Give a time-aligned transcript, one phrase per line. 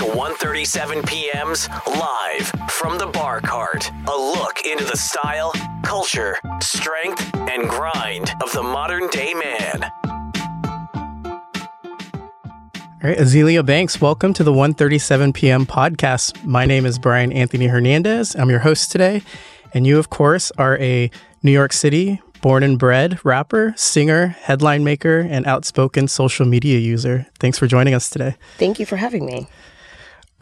[0.00, 3.90] to 137 PM's Live from the Bar Cart.
[4.08, 5.52] A look into the style,
[5.82, 9.92] culture, strength, and grind of the modern day man.
[13.02, 16.46] All right, Azealia Banks, welcome to the 1:37 PM podcast.
[16.46, 18.34] My name is Brian Anthony Hernandez.
[18.34, 19.20] I'm your host today.
[19.74, 21.10] And you, of course, are a
[21.42, 27.26] New York City born and bred rapper, singer, headline maker, and outspoken social media user.
[27.38, 28.36] Thanks for joining us today.
[28.56, 29.46] Thank you for having me.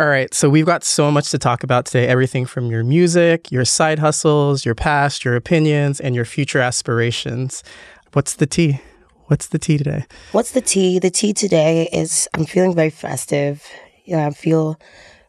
[0.00, 3.50] All right, so we've got so much to talk about today everything from your music,
[3.50, 7.64] your side hustles, your past, your opinions, and your future aspirations.
[8.12, 8.80] What's the tea?
[9.26, 10.06] What's the tea today?
[10.30, 11.00] What's the tea?
[11.00, 13.66] The tea today is I'm feeling very festive.
[14.04, 14.78] Yeah, I feel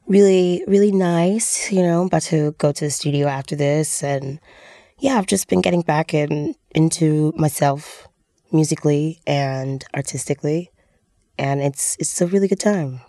[0.05, 1.71] really, really nice.
[1.71, 4.39] You know, I'm about to go to the studio after this and
[4.99, 8.07] yeah, I've just been getting back in into myself
[8.51, 10.69] musically and artistically,
[11.39, 13.01] and it's it's a really good time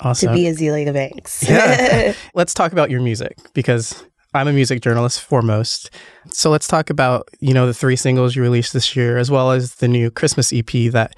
[0.00, 0.28] Awesome.
[0.28, 1.48] to be Azealia Banks.
[1.48, 2.14] Yeah.
[2.34, 4.02] let's talk about your music because
[4.34, 5.90] I'm a music journalist foremost.
[6.30, 9.52] So let's talk about, you know, the three singles you released this year as well
[9.52, 11.14] as the new Christmas EP that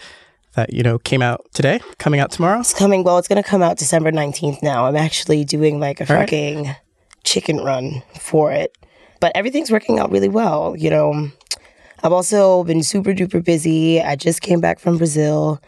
[0.55, 2.61] that, you know, came out today, coming out tomorrow.
[2.61, 3.02] It's coming.
[3.02, 4.62] Well, it's gonna come out December nineteenth.
[4.62, 6.22] Now I'm actually doing like a All right.
[6.28, 6.75] fucking
[7.25, 8.77] chicken run for it,
[9.20, 10.77] but everything's working out really well.
[10.77, 11.30] You know,
[12.02, 14.00] I've also been super duper busy.
[14.00, 15.61] I just came back from Brazil.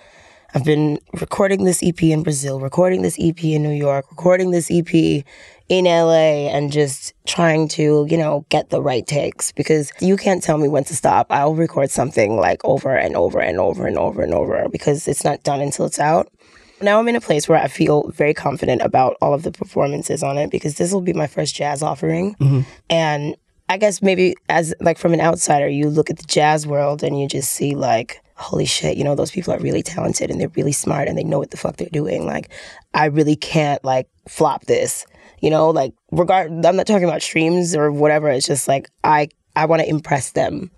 [0.57, 4.71] I've been recording this EP in Brazil, recording this EP in New York, recording this
[4.71, 5.23] EP
[5.69, 10.43] in LA, and just trying to, you know, get the right takes because you can't
[10.43, 11.27] tell me when to stop.
[11.29, 15.25] I'll record something like over and over and over and over and over because it's
[15.25, 16.33] not done until it's out.
[16.81, 20.23] Now I'm in a place where I feel very confident about all of the performances
[20.23, 22.35] on it because this will be my first jazz offering.
[22.37, 22.61] Mm-hmm.
[22.89, 23.37] And
[23.69, 27.21] I guess maybe as like from an outsider, you look at the jazz world and
[27.21, 30.51] you just see like, holy shit, you know, those people are really talented and they're
[30.51, 32.27] really smart and they know what the fuck they're doing.
[32.27, 32.51] Like,
[32.93, 35.07] I really can't like flop this.
[35.41, 38.29] You know, like regard I'm not talking about streams or whatever.
[38.29, 40.71] It's just like I I want to impress them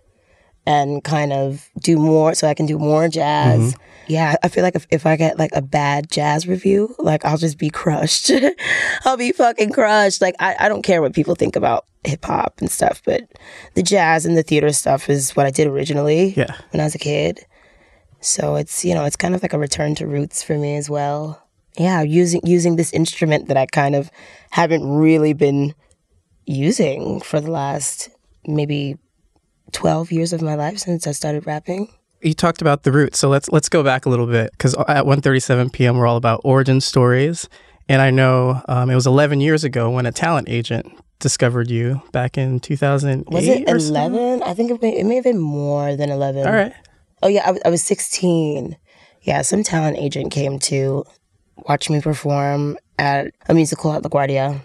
[0.69, 3.59] and kind of do more so I can do more jazz.
[3.73, 3.83] Mm-hmm.
[4.12, 7.39] Yeah, I feel like if, if I get like a bad jazz review, like I'll
[7.39, 8.31] just be crushed.
[9.06, 10.21] I'll be fucking crushed.
[10.21, 13.23] Like I, I don't care what people think about hip hop and stuff, but
[13.75, 16.55] the jazz and the theater stuff is what I did originally Yeah.
[16.71, 17.47] when I was a kid.
[18.21, 20.91] So it's you know, it's kind of like a return to roots for me as
[20.91, 21.43] well.
[21.79, 24.11] Yeah, using using this instrument that I kind of
[24.50, 25.75] haven't really been
[26.45, 28.11] using for the last
[28.47, 28.97] maybe
[29.73, 31.89] 12 years of my life since I started rapping.
[32.21, 35.05] You talked about the roots, so let's let's go back a little bit because at
[35.05, 35.97] 1:37 p.m.
[35.97, 37.49] we're all about origin stories,
[37.89, 40.87] and I know um, it was 11 years ago when a talent agent
[41.21, 43.33] discovered you back in 2008.
[43.33, 44.43] Was it 11?
[44.43, 46.47] I think it may, it may have been more than 11.
[46.47, 46.73] All right.
[47.23, 48.77] Oh, yeah, I, was- I was 16.
[49.23, 51.05] Yeah, some talent agent came to
[51.69, 54.61] watch me perform at a musical at LaGuardia.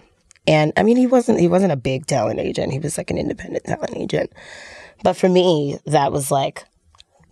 [0.45, 2.71] And I mean, he wasn't he wasn't a big talent agent.
[2.73, 4.31] He was like an independent talent agent.
[5.03, 6.63] But for me, that was like,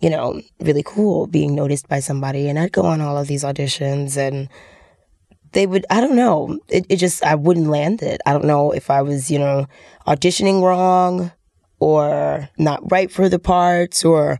[0.00, 2.48] you know, really cool being noticed by somebody.
[2.48, 4.48] And I'd go on all of these auditions and
[5.52, 6.58] they would I don't know.
[6.68, 8.20] It, it just I wouldn't land it.
[8.26, 9.66] I don't know if I was, you know,
[10.06, 11.32] auditioning wrong
[11.78, 14.38] or not right for the parts or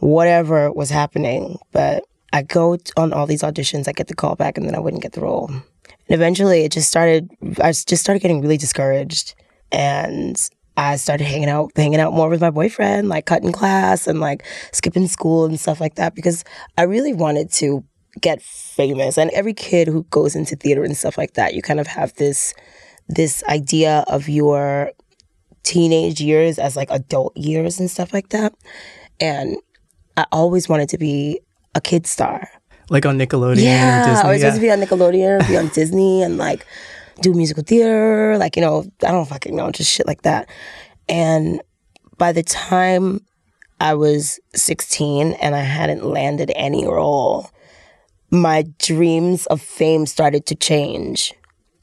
[0.00, 1.58] whatever was happening.
[1.72, 4.80] But I go on all these auditions, I get the call back and then I
[4.80, 5.48] wouldn't get the role.
[5.48, 5.62] And
[6.08, 7.30] eventually it just started.
[7.62, 9.34] I just started getting really discouraged
[9.70, 10.36] and
[10.76, 14.44] I started hanging out hanging out more with my boyfriend, like cutting class and like
[14.72, 16.44] skipping school and stuff like that because
[16.76, 17.84] I really wanted to
[18.20, 19.16] get famous.
[19.18, 22.14] And every kid who goes into theater and stuff like that, you kind of have
[22.14, 22.54] this
[23.08, 24.90] this idea of your
[25.62, 28.54] teenage years as like adult years and stuff like that.
[29.20, 29.56] And
[30.16, 31.40] I always wanted to be
[31.74, 32.48] a kid star.
[32.90, 34.22] Like on Nickelodeon Yeah.
[34.24, 34.50] I was yeah.
[34.50, 36.66] supposed to be on Nickelodeon, be on Disney, and like
[37.20, 40.48] do musical theater, like you know, I don't fucking know, just shit like that.
[41.08, 41.62] And
[42.18, 43.20] by the time
[43.80, 47.50] I was 16 and I hadn't landed any role,
[48.30, 51.34] my dreams of fame started to change.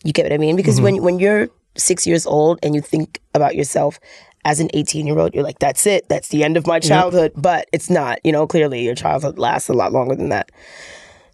[0.04, 0.56] You get what I mean?
[0.56, 0.84] Because mm-hmm.
[0.84, 4.00] when when you're six years old and you think about yourself
[4.44, 6.10] as an 18 year old, you're like, that's it.
[6.10, 7.34] That's the end of my childhood.
[7.36, 8.20] But it's not.
[8.24, 10.52] You know, clearly your childhood lasts a lot longer than that.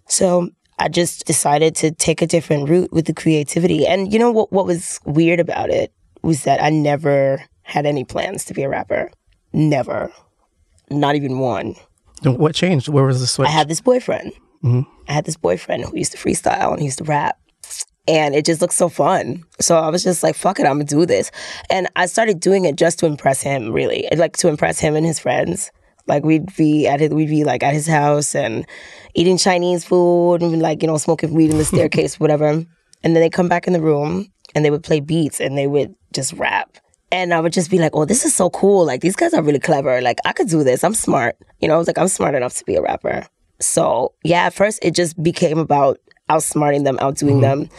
[0.07, 3.87] So I just decided to take a different route with the creativity.
[3.87, 4.51] And you know what?
[4.51, 5.91] What was weird about it
[6.21, 9.11] was that I never had any plans to be a rapper.
[9.53, 10.11] Never.
[10.89, 11.75] Not even one.
[12.23, 12.89] What changed?
[12.89, 13.47] Where was the switch?
[13.47, 14.33] I had this boyfriend.
[14.63, 14.89] Mm-hmm.
[15.07, 17.37] I had this boyfriend who used to freestyle and he used to rap.
[18.07, 19.43] And it just looked so fun.
[19.59, 21.29] So I was just like, fuck it, I'm gonna do this.
[21.69, 24.07] And I started doing it just to impress him, really.
[24.15, 25.71] Like to impress him and his friends.
[26.07, 28.65] Like we'd be at his, we'd be like at his house and
[29.13, 32.47] eating Chinese food and like, you know, smoking weed in the staircase, whatever.
[32.47, 32.65] and
[33.03, 35.93] then they come back in the room and they would play beats and they would
[36.13, 36.77] just rap.
[37.11, 38.85] And I would just be like, oh, this is so cool.
[38.85, 40.01] Like, these guys are really clever.
[40.01, 40.83] Like, I could do this.
[40.83, 41.37] I'm smart.
[41.59, 43.25] You know, I was like, I'm smart enough to be a rapper.
[43.59, 45.99] So, yeah, at first it just became about
[46.29, 47.61] outsmarting them, outdoing mm-hmm.
[47.61, 47.69] them.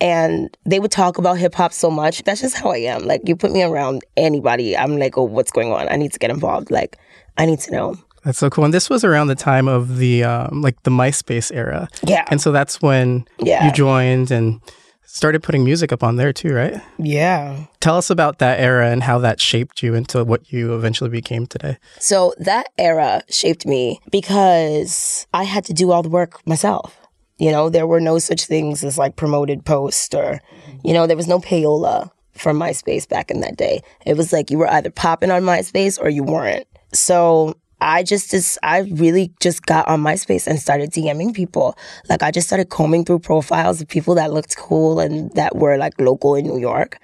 [0.00, 2.24] And they would talk about hip hop so much.
[2.24, 3.04] That's just how I am.
[3.04, 5.88] Like, you put me around anybody, I'm like, oh, what's going on?
[5.88, 6.70] I need to get involved.
[6.72, 6.98] Like,
[7.36, 7.96] I need to know.
[8.24, 8.64] That's so cool.
[8.64, 11.88] And this was around the time of the um, like the MySpace era.
[12.06, 12.24] Yeah.
[12.30, 13.66] And so that's when Yeah.
[13.66, 14.60] you joined and
[15.06, 16.80] started putting music up on there too, right?
[16.98, 17.66] Yeah.
[17.80, 21.46] Tell us about that era and how that shaped you into what you eventually became
[21.46, 21.76] today.
[22.00, 26.98] So that era shaped me because I had to do all the work myself.
[27.38, 30.40] You know, there were no such things as like promoted post or,
[30.82, 33.82] you know, there was no payola for MySpace back in that day.
[34.06, 36.66] It was like you were either popping on MySpace or you weren't.
[36.94, 41.76] So I just, just I really just got on MySpace and started DMing people.
[42.08, 45.76] Like I just started combing through profiles of people that looked cool and that were
[45.76, 46.98] like local in New York.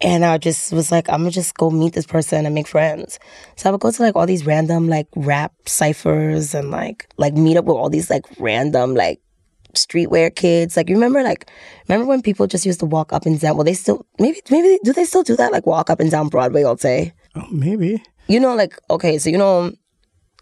[0.00, 3.18] And I just was like, I'm gonna just go meet this person and make friends.
[3.56, 7.34] So I would go to like all these random like rap ciphers and like like
[7.34, 9.20] meet up with all these like random like
[9.74, 10.76] streetwear kids.
[10.76, 11.50] Like you remember like
[11.88, 14.78] remember when people just used to walk up and down well they still maybe maybe
[14.84, 15.52] do they still do that?
[15.52, 17.12] Like walk up and down Broadway all day?
[17.34, 18.02] Oh, maybe.
[18.28, 19.72] You know, like okay, so you know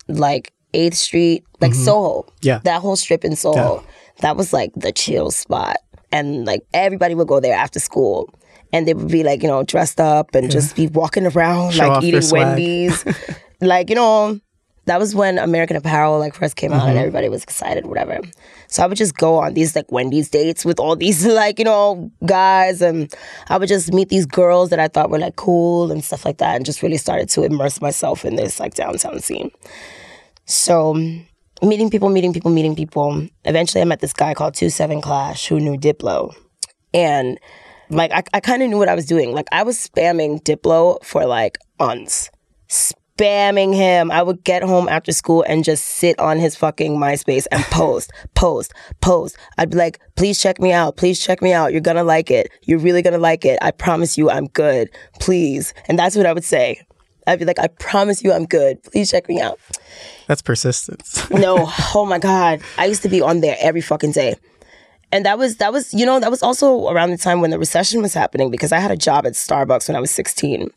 [0.09, 2.27] like Eighth Street, like Soho.
[2.43, 2.61] Yeah.
[2.65, 3.85] That whole strip in Soho.
[4.21, 5.77] That was like the chill spot.
[6.13, 8.29] And like everybody would go there after school.
[8.73, 11.89] And they would be like, you know, dressed up and just be walking around, Show
[11.89, 12.29] like eating.
[12.33, 13.05] Wendy's.
[13.61, 14.41] like, you know,
[14.87, 16.81] that was when American Apparel like first came Mm-hmm.
[16.81, 18.21] out and everybody was excited, whatever.
[18.69, 21.65] So I would just go on these like Wendy's dates with all these like, you
[21.65, 23.13] know, guys and
[23.49, 26.39] I would just meet these girls that I thought were like cool and stuff like
[26.39, 29.51] that and just really started to immerse myself in this like downtown scene.
[30.47, 30.95] So
[31.63, 33.27] meeting people, meeting people, meeting people.
[33.45, 36.35] Eventually I met this guy called Two Seven Clash who knew Diplo.
[36.93, 37.39] And
[37.91, 39.33] like I, I kind of knew what I was doing.
[39.33, 42.31] Like I was spamming Diplo for like months.
[43.17, 44.11] Spamming him.
[44.11, 48.11] I would get home after school and just sit on his fucking MySpace and post,
[48.35, 49.37] post, post.
[49.57, 50.97] I'd be like, please check me out.
[50.97, 51.71] Please check me out.
[51.73, 52.51] You're gonna like it.
[52.63, 53.59] You're really gonna like it.
[53.63, 54.91] I promise you I'm good.
[55.21, 55.75] Please.
[55.87, 56.85] And that's what I would say.
[57.27, 58.83] I'd be like, I promise you I'm good.
[58.83, 59.59] Please check me out.
[60.27, 61.29] That's persistence.
[61.31, 64.35] No, oh my god, I used to be on there every fucking day,
[65.11, 67.59] and that was that was you know that was also around the time when the
[67.59, 70.71] recession was happening because I had a job at Starbucks when I was sixteen.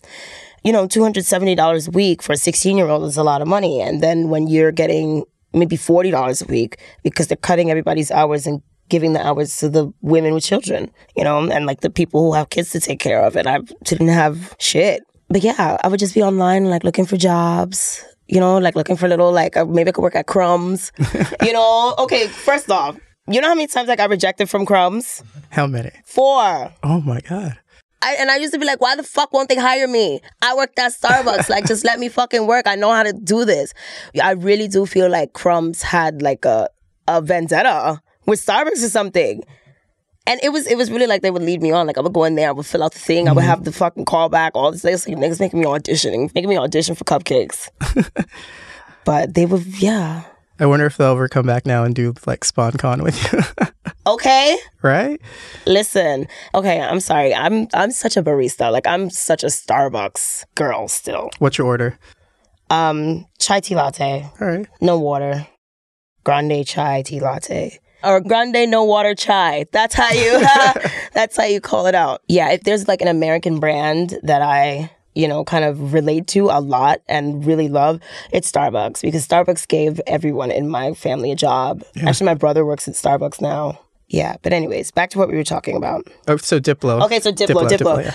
[0.63, 3.23] You know, two hundred seventy dollars a week for a sixteen year old is a
[3.23, 5.23] lot of money, and then when you're getting
[5.53, 9.69] maybe forty dollars a week because they're cutting everybody's hours and giving the hours to
[9.69, 12.99] the women with children, you know, and like the people who have kids to take
[12.99, 15.03] care of, and I didn't have shit.
[15.29, 18.95] But yeah, I would just be online like looking for jobs, you know, like looking
[18.95, 20.91] for little like uh, maybe I could work at Crumbs,
[21.43, 21.95] you know.
[21.99, 25.21] Okay, first off, you know how many times I got rejected from Crumbs?
[25.49, 25.91] How many?
[26.05, 26.73] Four.
[26.83, 27.57] Oh my God.
[28.01, 30.21] I, and I used to be like, why the fuck won't they hire me?
[30.41, 31.49] I worked at Starbucks.
[31.49, 32.67] like, just let me fucking work.
[32.67, 33.73] I know how to do this.
[34.21, 36.69] I really do feel like Crumbs had like a,
[37.07, 39.43] a vendetta with Starbucks or something.
[40.27, 41.87] And it was it was really like they would lead me on.
[41.87, 43.49] Like I would go in there, I would fill out the thing, I would mm-hmm.
[43.49, 44.83] have the fucking call back, all this.
[44.83, 47.69] Like, niggas making me auditioning, making me audition for cupcakes.
[49.05, 50.23] but they would, yeah.
[50.59, 53.39] I wonder if they'll ever come back now and do like sponcon with you,
[54.07, 54.57] Okay.
[54.81, 55.19] right?
[55.65, 57.33] Listen, okay, I'm sorry.
[57.35, 58.71] I'm I'm such a barista.
[58.71, 61.29] Like I'm such a Starbucks girl still.
[61.39, 61.99] What's your order?
[62.69, 64.67] Um, chai tea latte, All right.
[64.81, 65.47] no water.
[66.23, 67.79] Grande chai tea latte.
[68.03, 69.65] Or grande no water chai.
[69.71, 70.39] That's how you
[71.13, 72.21] that's how you call it out.
[72.27, 76.45] Yeah, if there's like an American brand that I, you know, kind of relate to
[76.45, 77.99] a lot and really love,
[78.31, 81.83] it's Starbucks because Starbucks gave everyone in my family a job.
[82.05, 83.79] Actually my brother works at Starbucks now.
[84.09, 86.07] Yeah, but anyways, back to what we were talking about.
[86.27, 87.03] Oh, so Diplo.
[87.05, 88.03] Okay, so Diplo, Diplo.
[88.03, 88.13] yeah.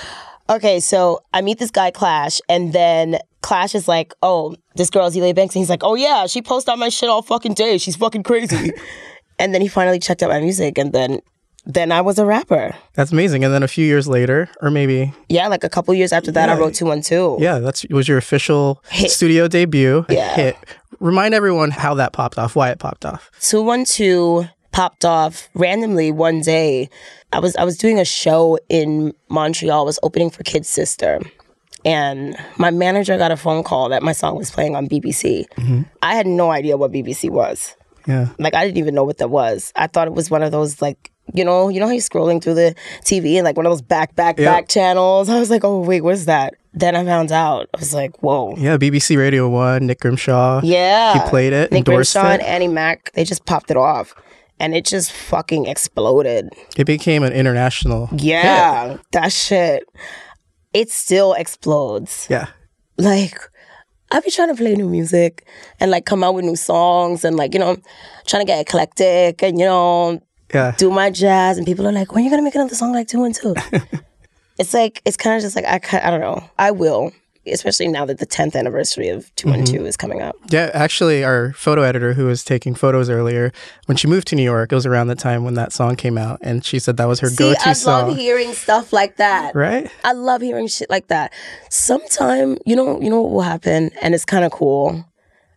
[0.48, 5.12] Okay, so I meet this guy Clash, and then Clash is like, "Oh, this girl's
[5.12, 7.78] Zelia Banks," and he's like, "Oh yeah, she posts on my shit all fucking day.
[7.78, 8.72] She's fucking crazy."
[9.38, 11.20] and then he finally checked out my music, and then
[11.64, 12.74] then I was a rapper.
[12.94, 13.44] That's amazing.
[13.44, 16.48] And then a few years later, or maybe, Yeah, like a couple years after that,
[16.48, 17.36] I wrote two one two.
[17.40, 19.10] yeah, that's was your official Hit.
[19.10, 20.04] studio debut.
[20.08, 20.34] Yeah.
[20.34, 20.56] Hit.
[21.00, 23.30] Remind everyone how that popped off, why it popped off.
[23.40, 26.88] Two one two popped off randomly one day.
[27.32, 29.80] I was I was doing a show in Montreal.
[29.80, 31.20] I was opening for Kid Sister.
[31.84, 35.46] And my manager got a phone call that my song was playing on BBC.
[35.56, 35.82] Mm-hmm.
[36.02, 37.74] I had no idea what BBC was.
[38.06, 38.28] Yeah.
[38.38, 39.72] Like I didn't even know what that was.
[39.76, 42.42] I thought it was one of those like you know, you know how you're scrolling
[42.42, 42.74] through the
[43.04, 44.46] TV and like one of those back, back, Yeah.
[44.46, 45.28] back channels.
[45.30, 46.54] I was like, oh wait, what's that?
[46.74, 47.68] Then I found out.
[47.76, 48.54] I was like, whoa.
[48.56, 50.60] Yeah, BBC Radio 1, Nick Grimshaw.
[50.64, 51.14] Yeah.
[51.22, 52.42] He played it, Nick Grimshaw and.
[52.42, 54.14] Annie Mac, they just popped it off.
[54.60, 56.48] and it just fucking exploded.
[56.76, 58.08] It became an international.
[58.16, 59.82] Yeah, that shit.
[60.72, 62.26] It still explodes.
[62.30, 62.46] Yeah.
[62.96, 63.38] Like,
[64.12, 65.46] I be trying to play new music
[65.80, 67.76] and like come out with new songs and like, you know,
[68.26, 70.20] trying to get eclectic and, you know,
[70.52, 70.74] Yeah.
[70.76, 71.58] do my jazz.
[71.58, 73.54] And people are like, when are you to make another song like two and two?
[74.58, 76.48] it's like, it's kind of just like, I, I don't know.
[76.58, 77.12] I will,
[77.46, 79.76] especially now that the 10th anniversary of 2 and mm-hmm.
[79.76, 80.36] 2 is coming up.
[80.50, 83.52] Yeah, actually, our photo editor who was taking photos earlier,
[83.86, 86.16] when she moved to New York, it was around the time when that song came
[86.16, 88.08] out, and she said that was her See, go-to I song.
[88.08, 89.54] love hearing stuff like that.
[89.54, 89.90] right?
[90.04, 91.32] I love hearing shit like that.
[91.68, 95.04] Sometime, you know, you know what will happen, and it's kind of cool.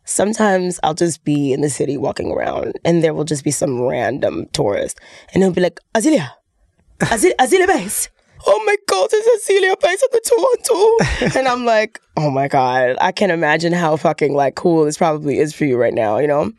[0.06, 3.82] Sometimes I'll just be in the city walking around, and there will just be some
[3.82, 5.00] random tourist,
[5.34, 6.30] and he'll be like, "Azealia,
[7.00, 8.10] Azealia, Azealia Banks."
[8.48, 12.30] Oh my God, it's Azealia Banks at the two on two, and I'm like, oh
[12.30, 15.94] my God, I can't imagine how fucking like cool this probably is for you right
[15.94, 16.20] now.
[16.20, 16.52] You know,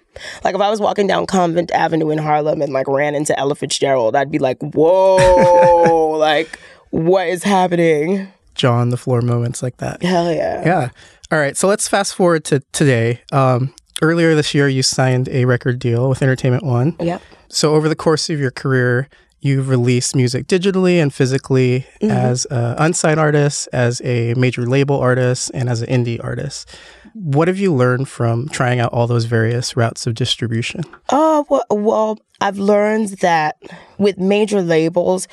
[0.42, 3.54] like if I was walking down Convent Avenue in Harlem and like ran into Ella
[3.54, 6.58] Fitzgerald, I'd be like, whoa, like
[6.90, 8.28] what is happening?
[8.54, 10.02] Jaw on the floor moments like that.
[10.02, 10.64] Hell yeah.
[10.64, 10.88] Yeah.
[11.32, 11.56] All right.
[11.56, 13.22] So let's fast forward to today.
[13.32, 16.96] Um, earlier this year, you signed a record deal with Entertainment One.
[17.00, 17.22] Yep.
[17.48, 19.08] So over the course of your career,
[19.40, 25.50] you've released music digitally and physically as an unsigned artist, as a major label artist,
[25.54, 26.68] and as an indie artist.
[27.14, 30.82] What have you learned from trying out all those various routes of distribution?
[31.10, 33.56] Oh, well, well, I've learned that
[33.98, 35.28] with major labels,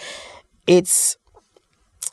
[0.67, 1.17] it's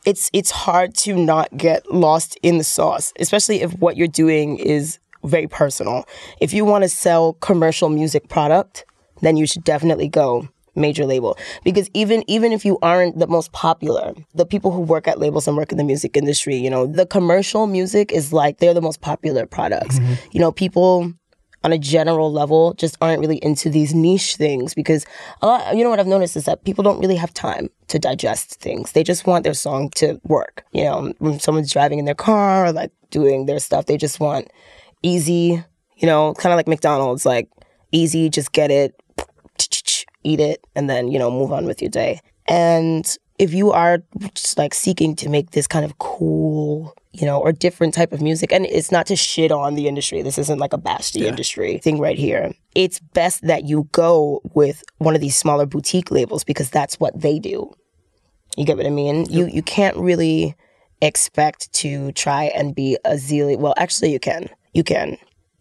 [0.05, 4.59] it's it's hard to not get lost in the sauce, especially if what you're doing
[4.59, 6.07] is very personal.
[6.41, 8.85] If you want to sell commercial music product,
[9.21, 11.37] then you should definitely go major label.
[11.65, 15.47] Because even even if you aren't the most popular the people who work at labels
[15.47, 18.81] and work in the music industry you know the commercial music is like they're the
[18.81, 19.99] most popular products.
[19.99, 20.15] Mm-hmm.
[20.33, 21.13] You know people
[21.63, 25.05] on a general level just aren't really into these niche things because
[25.43, 27.99] a lot you know what I've noticed is that people don't really have time to
[27.99, 28.93] digest things.
[28.93, 30.65] They just want their song to work.
[30.73, 34.21] You know, when someone's driving in their car or like doing their stuff, they just
[34.21, 34.49] want
[35.03, 35.63] easy,
[35.97, 37.49] you know, kind of like McDonald's, like
[37.93, 38.95] easy, just get it,
[40.23, 42.21] eat it, and then, you know, move on with your day.
[42.47, 43.07] And
[43.39, 44.03] if you are
[44.57, 48.53] like seeking to make this kind of cool, you know, or different type of music,
[48.53, 50.23] and it's not to shit on the industry.
[50.23, 52.53] This isn't like a bash the industry thing right here.
[52.75, 57.21] It's best that you go with one of these smaller boutique labels because that's what
[57.21, 57.73] they do.
[58.57, 59.27] You get what I mean?
[59.31, 60.57] You you can't really
[61.03, 63.59] expect to try and be a zealot.
[63.59, 64.49] Well, actually, you can.
[64.73, 65.17] You can.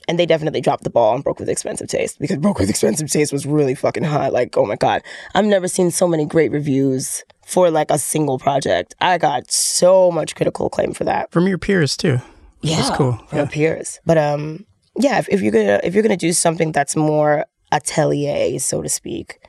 [0.10, 3.12] And they definitely dropped the ball on Broke with Expensive Taste because Broke with Expensive
[3.12, 4.34] Taste was really fucking hot.
[4.34, 5.04] Like, oh my God.
[5.36, 8.96] I've never seen so many great reviews for like a single project.
[9.00, 11.32] I got so much critical acclaim for that.
[11.32, 12.18] From your peers too.
[12.62, 12.78] Yeah.
[12.78, 13.13] That's cool.
[13.28, 14.00] From peers.
[14.04, 14.66] But um
[14.98, 18.89] yeah, if, if you're gonna if you're gonna do something that's more atelier, so to
[18.89, 19.39] speak,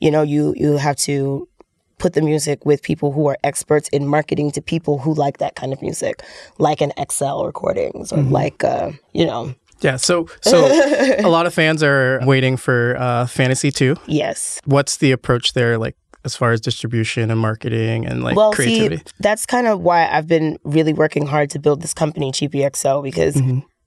[0.00, 1.46] you know, you you have to
[1.98, 5.56] put the music with people who are experts in marketing to people who like that
[5.56, 6.22] kind of music,
[6.58, 9.96] like an XL recordings or like uh, you know, Yeah.
[9.96, 10.66] So so
[11.18, 13.96] a lot of fans are waiting for uh, Fantasea Two.
[14.06, 14.60] yes.
[14.64, 18.96] What's the approach there, like as far as distribution and marketing and like well, creativity?
[18.96, 22.60] see, that's kind of why I've been really working hard to build this company, Cheapy
[22.60, 23.40] XO, because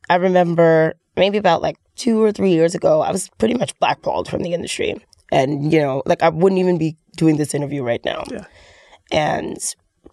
[0.10, 4.28] I remember maybe about like two or three years ago, I was pretty much blackballed
[4.28, 4.96] from the industry.
[5.32, 8.24] And, you know, like I wouldn't even be doing this interview right now.
[8.32, 8.46] Yeah.
[9.12, 9.58] And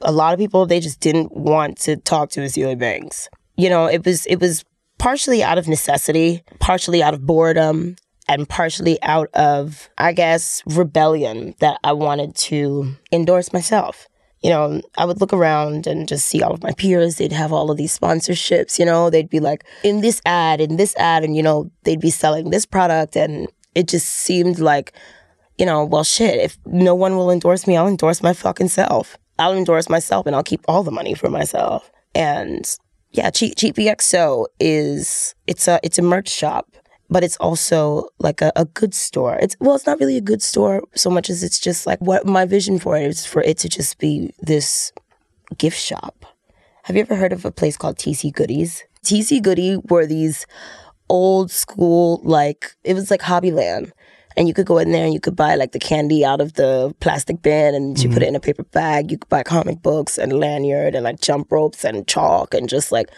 [0.03, 3.29] a lot of people, they just didn't want to talk to Azealia Banks.
[3.57, 4.65] You know, it was, it was
[4.99, 7.97] partially out of necessity, partially out of boredom,
[8.29, 14.09] and partially out of, I guess, rebellion that I wanted to endorse myself.
[14.43, 17.17] You know, I would look around and just see all of my peers.
[17.17, 20.77] They'd have all of these sponsorships, you know, they'd be like in this ad, in
[20.77, 23.17] this ad, and, you know, they'd be selling this product.
[23.17, 24.93] And it just seemed like,
[25.59, 29.17] you know, well, shit, if no one will endorse me, I'll endorse my fucking self.
[29.39, 31.91] I'll endorse myself and I'll keep all the money for myself.
[32.15, 32.67] And
[33.17, 36.77] yeah, Cheap Cheap Cheapy XO is it's a it's a merch shop,
[37.09, 39.37] but it's also like a, a good store.
[39.37, 42.27] It's well, it's not really a good store so much as it's just like what
[42.27, 44.93] my vision for it is for it to just be this
[45.57, 46.27] gift shop.
[46.85, 48.85] Have you ever heard of a place called TC Goodies?
[49.03, 50.47] TC Goodie were these
[51.09, 53.93] old school like it was like Hobbyland.
[54.37, 56.55] And you could go in there and you could buy like the candy out of
[56.55, 58.29] the plastic bin and you put it mm-hmm.
[58.29, 59.11] in a paper bag.
[59.11, 62.93] You could buy comic books and lanyard and like jump ropes and chalk and just
[62.93, 63.09] like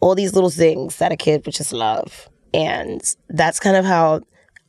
[0.00, 2.28] all these little things that a kid would just love.
[2.54, 4.22] And that's kind of how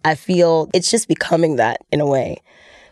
[0.04, 2.42] I feel it's just becoming that in a way.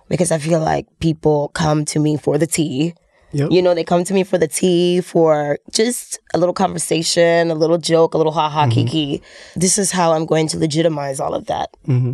[0.10, 2.94] Because I feel like people come to me for the tea.
[3.34, 3.52] Yep.
[3.52, 7.56] You know, they come to me for the tea, for just a little conversation, a
[7.56, 8.72] little joke, a little ha ha mm-hmm.
[8.72, 9.22] kiki.
[9.56, 11.76] This is how I'm going to legitimize all of that.
[11.88, 12.14] Mm-hmm.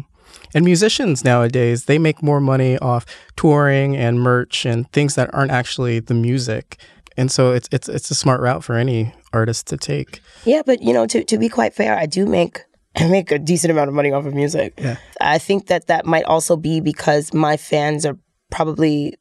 [0.54, 3.06] And musicians nowadays, they make more money off
[3.36, 6.78] touring and merch and things that aren't actually the music.
[7.18, 10.22] And so it's it's it's a smart route for any artist to take.
[10.46, 12.64] Yeah, but you know, to to be quite fair, I do make
[12.96, 14.74] I make a decent amount of money off of music.
[14.78, 14.98] Yeah.
[15.22, 18.18] I think that that might also be because my fans are
[18.52, 19.16] probably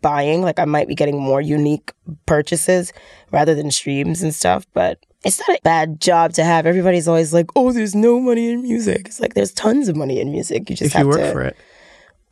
[0.00, 0.42] buying.
[0.42, 1.92] Like I might be getting more unique
[2.26, 2.92] purchases
[3.32, 4.66] rather than streams and stuff.
[4.72, 6.66] But it's not a bad job to have.
[6.66, 10.20] Everybody's always like, "Oh, there's no money in music." It's like there's tons of money
[10.20, 10.70] in music.
[10.70, 11.56] You just If have you work to, for it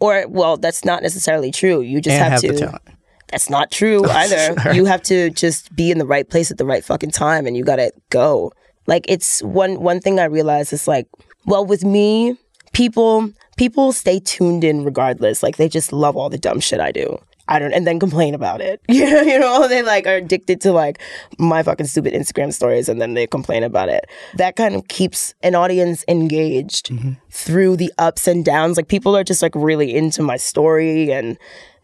[0.05, 1.81] or well, that's not necessarily true.
[1.81, 2.81] You just have, have to.
[3.29, 4.75] That's not true either.
[4.75, 7.57] You have to just be in the right place at the right fucking time and
[7.57, 8.53] you gotta go.
[8.87, 11.07] Like it's one one thing I realized is like,
[11.47, 12.37] well, with me,
[12.73, 15.43] people people stay tuned in regardless.
[15.43, 17.19] Like they just love all the dumb shit I do.
[17.47, 18.81] I don't and then complain about it.
[18.89, 21.01] you know, they like are addicted to like
[21.39, 24.07] my fucking stupid Instagram stories and then they complain about it.
[24.37, 27.13] That kind of keeps an audience engaged mm-hmm.
[27.31, 28.77] through the ups and downs.
[28.77, 31.37] Like people are just like really into my story and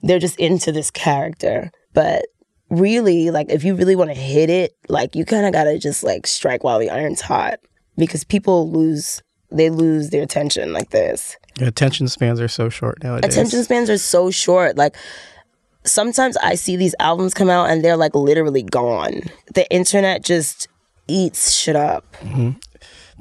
[0.02, 1.70] they're just into this character.
[1.92, 2.26] But
[2.70, 5.78] really, like if you really want to hit it, like you kind of got to
[5.78, 7.60] just like strike while the iron's hot
[7.98, 11.36] because people lose they lose their attention like this.
[11.58, 13.32] Your attention spans are so short nowadays.
[13.32, 14.76] Attention spans are so short.
[14.76, 14.96] Like
[15.84, 19.22] sometimes I see these albums come out and they're like literally gone.
[19.54, 20.68] The internet just
[21.08, 22.10] eats shit up.
[22.20, 22.50] Mm-hmm.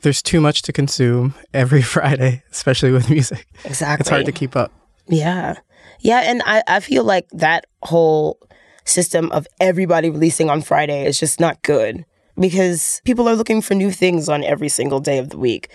[0.01, 3.45] There's too much to consume every Friday, especially with music.
[3.65, 4.01] Exactly.
[4.01, 4.71] It's hard to keep up.
[5.07, 5.55] Yeah.
[5.99, 6.21] Yeah.
[6.25, 8.39] And I, I feel like that whole
[8.85, 12.05] system of everybody releasing on Friday is just not good
[12.39, 15.69] because people are looking for new things on every single day of the week.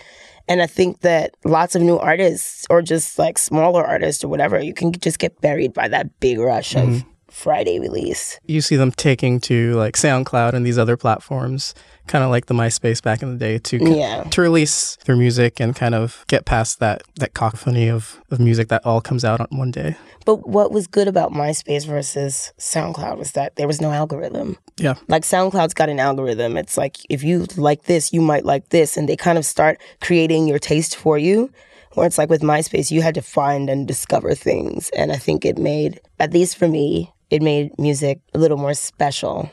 [0.47, 4.59] And I think that lots of new artists or just like smaller artists or whatever,
[4.59, 7.09] you can just get buried by that big rush of mm-hmm.
[7.35, 8.39] Friday release.
[8.45, 11.75] You see them taking to like SoundCloud and these other platforms,
[12.07, 14.23] kind of like the MySpace back in the day, to Yeah.
[14.23, 18.69] to release their music and kind of get past that that cacophony of, of music
[18.69, 19.95] that all comes out on one day.
[20.25, 24.57] But what was good about MySpace versus SoundCloud was that there was no algorithm.
[24.77, 24.95] Yeah.
[25.07, 26.57] Like SoundCloud's got an algorithm.
[26.57, 29.79] It's like if you like this, you might like this, and they kind of start
[30.01, 31.51] creating your taste for you.
[31.93, 35.45] Where it's like with MySpace, you had to find and discover things, and I think
[35.45, 39.51] it made, at least for me, it made music a little more special.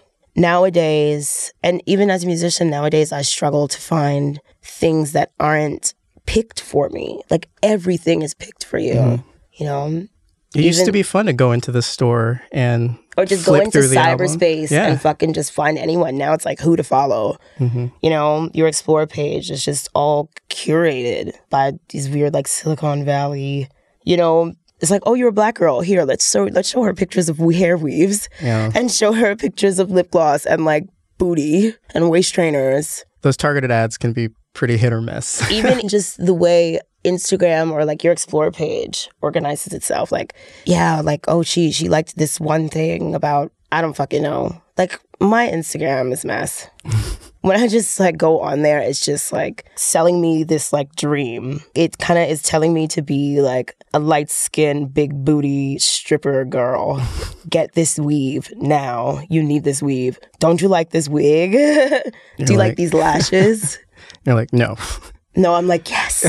[0.56, 5.94] Nowadays, and even as a musician nowadays, I struggle to find things that aren't
[6.26, 7.22] picked for me.
[7.30, 9.24] Like everything is picked for you.
[9.54, 10.06] You know,
[10.54, 13.70] It used to be fun to go into the store and or just go into
[13.70, 14.26] through the album.
[14.26, 14.88] cyberspace Yeah.
[14.88, 16.16] and fucking just find anyone.
[16.18, 17.36] Now it's like who to follow.
[17.58, 17.86] Mm-hmm.
[18.02, 23.68] You know, your explore page is just all curated by these weird like Silicon Valley.
[24.04, 26.04] You know, it's like oh you're a black girl here.
[26.04, 28.70] Let's show let's show her pictures of hair weaves Yeah.
[28.74, 30.84] and show her pictures of lip gloss and like
[31.18, 33.04] booty and waist trainers.
[33.22, 35.48] those targeted ads can be pretty hit or miss.
[35.58, 40.12] Even just the way Instagram or like your explore page organizes itself.
[40.12, 40.34] Like,
[40.66, 44.60] yeah, like, oh, she she liked this one thing about I don't fucking know.
[44.76, 46.68] Like my Instagram is mess.
[47.42, 51.60] when I just like go on there, it's just like selling me this like dream.
[51.74, 56.44] It kind of is telling me to be like a light skinned, big booty stripper
[56.44, 57.04] girl.
[57.50, 59.20] Get this weave now.
[59.28, 60.18] You need this weave.
[60.38, 61.52] Don't you like this wig?
[62.38, 63.78] Do you like like- these lashes?
[64.24, 64.76] You're like, no.
[65.34, 66.24] No, I'm like, yes,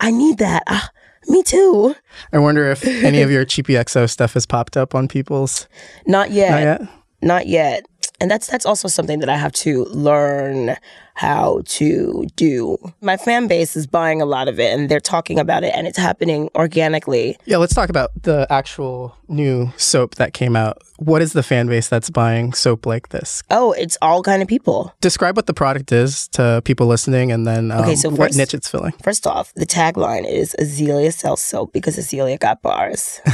[0.00, 0.62] I need that.
[0.66, 0.90] Ah,
[1.28, 1.94] me too.
[2.32, 5.66] I wonder if any of your Cheapy XO stuff has popped up on people's.
[6.06, 6.50] Not yet.
[6.50, 6.88] Not yet.
[7.22, 7.86] Not yet.
[8.20, 10.76] And that's that's also something that I have to learn
[11.14, 12.78] how to do.
[13.00, 15.86] My fan base is buying a lot of it and they're talking about it and
[15.86, 17.36] it's happening organically.
[17.44, 20.82] Yeah, let's talk about the actual new soap that came out.
[20.96, 23.42] What is the fan base that's buying soap like this?
[23.50, 24.94] Oh, it's all kind of people.
[25.00, 28.54] Describe what the product is to people listening, and then um, Okay, so what niche
[28.54, 28.92] it's filling.
[29.02, 33.20] First off, the tagline is Azealia sells soap because Azealia got bars.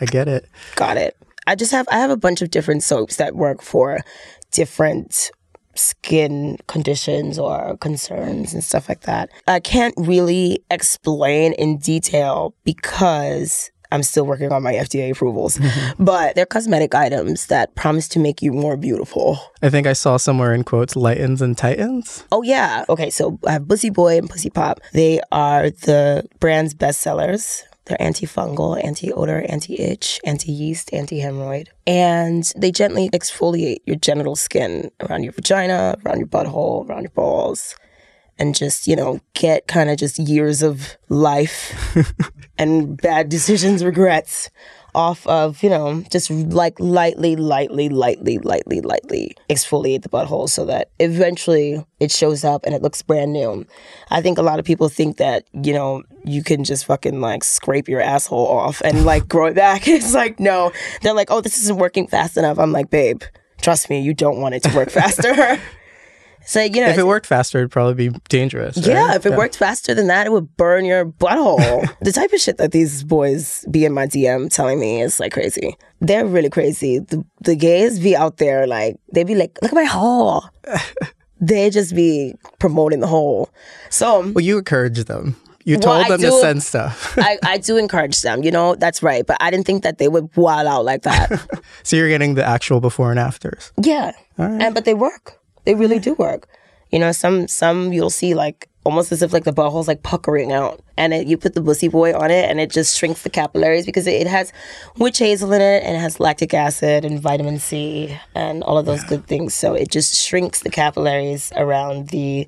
[0.00, 0.48] I get it.
[0.76, 1.16] Got it.
[1.46, 4.00] I just have I have a bunch of different soaps that work for
[4.50, 5.30] different
[5.74, 9.30] skin conditions or concerns and stuff like that.
[9.46, 15.60] I can't really explain in detail because I'm still working on my FDA approvals,
[15.98, 19.38] but they're cosmetic items that promise to make you more beautiful.
[19.62, 22.24] I think I saw somewhere in quotes lightens and tightens.
[22.32, 22.84] Oh yeah.
[22.88, 24.80] Okay, so I have Bussy Boy and Pussy Pop.
[24.92, 27.62] They are the brand's bestsellers.
[27.86, 31.68] They're antifungal, anti-odor, anti-itch, anti-yeast, anti-hemorrhoid.
[31.86, 37.10] And they gently exfoliate your genital skin around your vagina, around your butthole, around your
[37.10, 37.76] balls.
[38.38, 41.96] And just, you know, get kind of just years of life
[42.58, 44.50] and bad decisions, regrets
[44.96, 50.64] off of, you know, just like lightly, lightly, lightly, lightly, lightly exfoliate the butthole so
[50.64, 53.66] that eventually it shows up and it looks brand new.
[54.10, 57.44] I think a lot of people think that, you know, you can just fucking like
[57.44, 59.86] scrape your asshole off and like grow it back.
[59.96, 60.72] It's like, no.
[61.02, 62.58] They're like, oh, this isn't working fast enough.
[62.58, 63.22] I'm like, babe,
[63.60, 65.60] trust me, you don't want it to work faster.
[66.46, 68.76] So, you know, If it worked faster, it'd probably be dangerous.
[68.76, 68.86] right?
[68.86, 71.86] yeah, if it worked faster than that, it would burn your butthole.
[72.00, 75.32] the type of shit that these boys be in my DM telling me is like
[75.32, 75.76] crazy.
[76.00, 77.00] They're really crazy.
[77.00, 80.44] The, the gays be out there like they be like, look at my hole.
[81.40, 83.50] they just be promoting the hole.
[83.90, 85.36] So Well, you encourage them.
[85.64, 87.18] You told I them to send stuff.
[87.18, 89.26] I, I do encourage them, you know, that's right.
[89.26, 91.44] But I didn't think that they would wild out like that.
[91.82, 93.72] so you're getting the actual before and afters.
[93.82, 94.12] Yeah.
[94.38, 95.40] And but they work.
[95.66, 96.48] They really do work.
[96.90, 100.52] You know, some some you'll see like almost as if like the butthole's like puckering
[100.52, 100.80] out.
[100.96, 103.84] And it, you put the bussy boy on it and it just shrinks the capillaries
[103.84, 104.52] because it, it has
[104.96, 108.86] witch hazel in it and it has lactic acid and vitamin C and all of
[108.86, 109.54] those good things.
[109.54, 112.46] So it just shrinks the capillaries around the,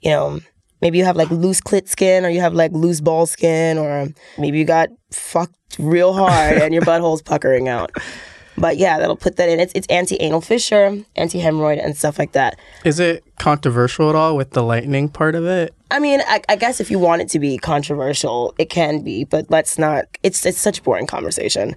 [0.00, 0.38] you know,
[0.80, 4.08] maybe you have like loose clit skin or you have like loose ball skin or
[4.38, 7.90] maybe you got fucked real hard and your butthole's puckering out.
[8.60, 9.58] But yeah, that'll put that in.
[9.58, 12.58] It's it's anti anal fissure, anti hemorrhoid, and stuff like that.
[12.84, 15.74] Is it controversial at all with the lightning part of it?
[15.90, 19.24] I mean, I, I guess if you want it to be controversial, it can be,
[19.24, 20.04] but let's not.
[20.22, 21.74] It's it's such a boring conversation.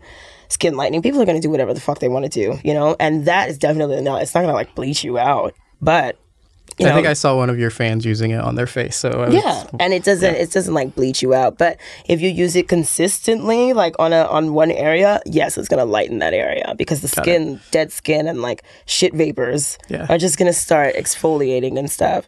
[0.49, 2.97] Skin lightening, people are gonna do whatever the fuck they want to do, you know,
[2.99, 4.21] and that is definitely not.
[4.21, 6.17] It's not gonna like bleach you out, but
[6.79, 8.95] you I know, think I saw one of your fans using it on their face.
[8.95, 11.57] So was, yeah, and it doesn't it doesn't like bleach you out.
[11.57, 15.85] But if you use it consistently, like on a on one area, yes, it's gonna
[15.85, 20.07] lighten that area because the skin, dead skin, and like shit vapors Yeah.
[20.09, 22.27] are just gonna start exfoliating and stuff.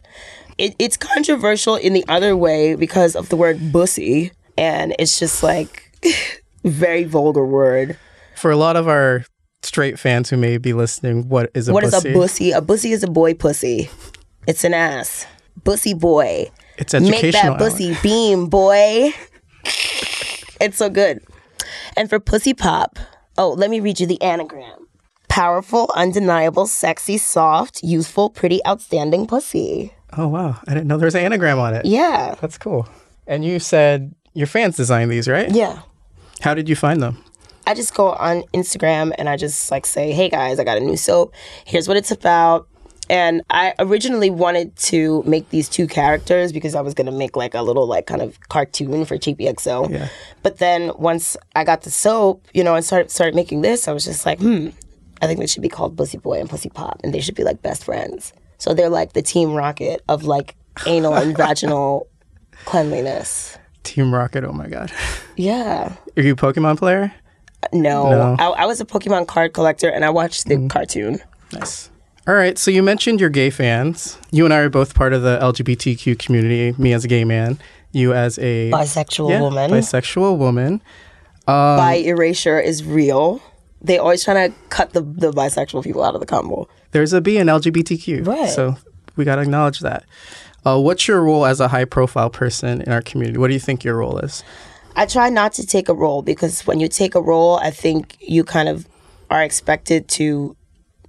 [0.58, 5.42] It, it's controversial in the other way because of the word bussy, and it's just
[5.42, 5.92] like
[6.64, 7.98] very vulgar word.
[8.36, 9.24] For a lot of our
[9.62, 12.10] straight fans who may be listening, what is a What is pussy?
[12.10, 12.50] a bussy?
[12.52, 13.90] A bussy is a boy pussy.
[14.46, 15.26] It's an ass.
[15.64, 16.50] Bussy boy.
[16.78, 17.22] It's educational.
[17.22, 19.12] Make that pussy beam, boy.
[20.60, 21.20] it's so good.
[21.96, 22.98] And for pussy pop,
[23.38, 24.86] oh, let me read you the anagram.
[25.28, 29.92] Powerful, undeniable, sexy, soft, youthful, pretty, outstanding pussy.
[30.16, 31.84] Oh wow, I didn't know there was an anagram on it.
[31.84, 32.36] Yeah.
[32.40, 32.88] That's cool.
[33.26, 35.50] And you said your fans designed these, right?
[35.50, 35.80] Yeah.
[36.40, 37.22] How did you find them?
[37.66, 40.80] I just go on Instagram and I just like say, "Hey guys, I got a
[40.80, 41.34] new soap.
[41.64, 42.68] Here's what it's about."
[43.08, 47.54] And I originally wanted to make these two characters because I was gonna make like
[47.54, 49.90] a little like kind of cartoon for Cheapy XO.
[49.90, 50.08] Yeah.
[50.42, 53.92] But then once I got the soap, you know, and started started making this, I
[53.92, 54.68] was just like, hmm,
[55.22, 57.44] I think they should be called Bussy Boy and Pussy Pop, and they should be
[57.44, 58.32] like best friends.
[58.58, 62.08] So they're like the Team Rocket of like anal and vaginal
[62.64, 63.56] cleanliness.
[63.84, 64.44] Team Rocket.
[64.44, 64.92] Oh my god.
[65.36, 65.94] Yeah.
[66.16, 67.12] Are you a Pokemon player?
[67.72, 68.36] No, No.
[68.38, 71.20] I, I was a Pokemon card collector, and I watched the cartoon.
[71.52, 71.90] Nice.
[72.26, 72.58] All right.
[72.58, 74.18] So you mentioned your gay fans.
[74.32, 76.74] You and I are both part of the LGBTQ community.
[76.76, 77.58] Me as a gay man.
[77.92, 79.70] You as a Bisexual yeah, woman.
[79.70, 80.82] bisexual woman.
[81.46, 83.40] Bi erasure is real.
[83.80, 86.68] They always trying to cut the, the bisexual people out of the combo.
[86.90, 88.26] There's a B in LGBTQ.
[88.26, 88.48] Right.
[88.48, 88.76] So
[89.14, 90.04] we got to acknowledge that.
[90.64, 93.38] Uh, what's your role as a high profile person in our community?
[93.38, 94.42] What do you think your role is?
[94.96, 98.16] I try not to take a role because when you take a role, I think
[98.20, 98.88] you kind of
[99.30, 100.56] are expected to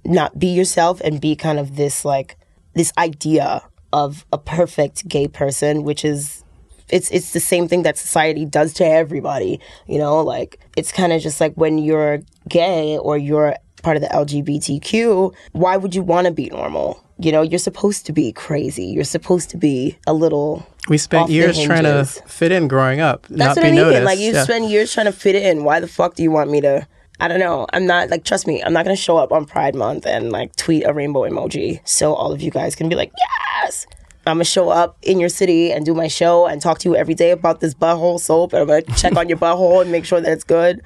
[0.08, 2.36] not be yourself and be kind of this like
[2.74, 6.42] this idea of a perfect gay person, which is
[6.88, 9.60] it's it's the same thing that society does to everybody.
[9.86, 14.02] You know, like it's kind of just like when you're gay or you're part of
[14.02, 17.02] the LGBTQ, why would you want to be normal?
[17.18, 18.84] You know, you're supposed to be crazy.
[18.86, 23.26] You're supposed to be a little We spent years trying to fit in growing up,
[23.28, 23.80] That's not what be I mean.
[23.82, 24.04] noticed.
[24.04, 24.44] Like you Yeah.
[24.44, 25.64] spend years trying to fit in.
[25.64, 26.86] Why the fuck do you want me to?
[27.20, 27.66] I don't know.
[27.72, 28.62] I'm not like trust me.
[28.62, 32.14] I'm not gonna show up on Pride Month and like tweet a rainbow emoji so
[32.14, 33.86] all of you guys can be like yes.
[34.26, 36.96] I'm gonna show up in your city and do my show and talk to you
[36.96, 38.52] every day about this butthole soap.
[38.52, 40.82] And I'm gonna check on your butthole and make sure that it's good.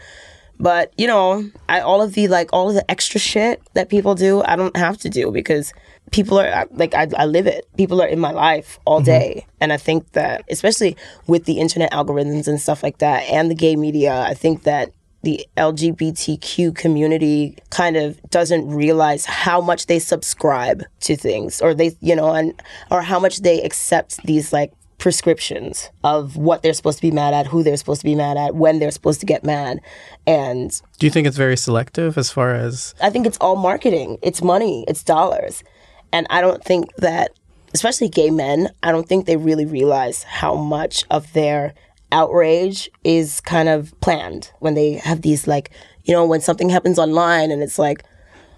[0.58, 4.14] But you know, I all of the like all of the extra shit that people
[4.14, 5.72] do, I don't have to do because
[6.12, 7.66] people are uh, like I, I live it.
[7.76, 9.06] People are in my life all mm-hmm.
[9.06, 13.50] day, and I think that especially with the internet algorithms and stuff like that, and
[13.50, 14.92] the gay media, I think that
[15.22, 21.96] the LGBTQ community kind of doesn't realize how much they subscribe to things, or they
[22.00, 26.98] you know, and or how much they accept these like prescriptions of what they're supposed
[26.98, 29.26] to be mad at, who they're supposed to be mad at, when they're supposed to
[29.26, 29.80] get mad.
[30.28, 34.18] And Do you think it's very selective as far as I think it's all marketing.
[34.22, 35.64] It's money, it's dollars.
[36.12, 37.32] And I don't think that,
[37.74, 41.74] especially gay men, I don't think they really realize how much of their
[42.12, 45.70] outrage is kind of planned when they have these like
[46.04, 48.04] you know when something happens online and it's like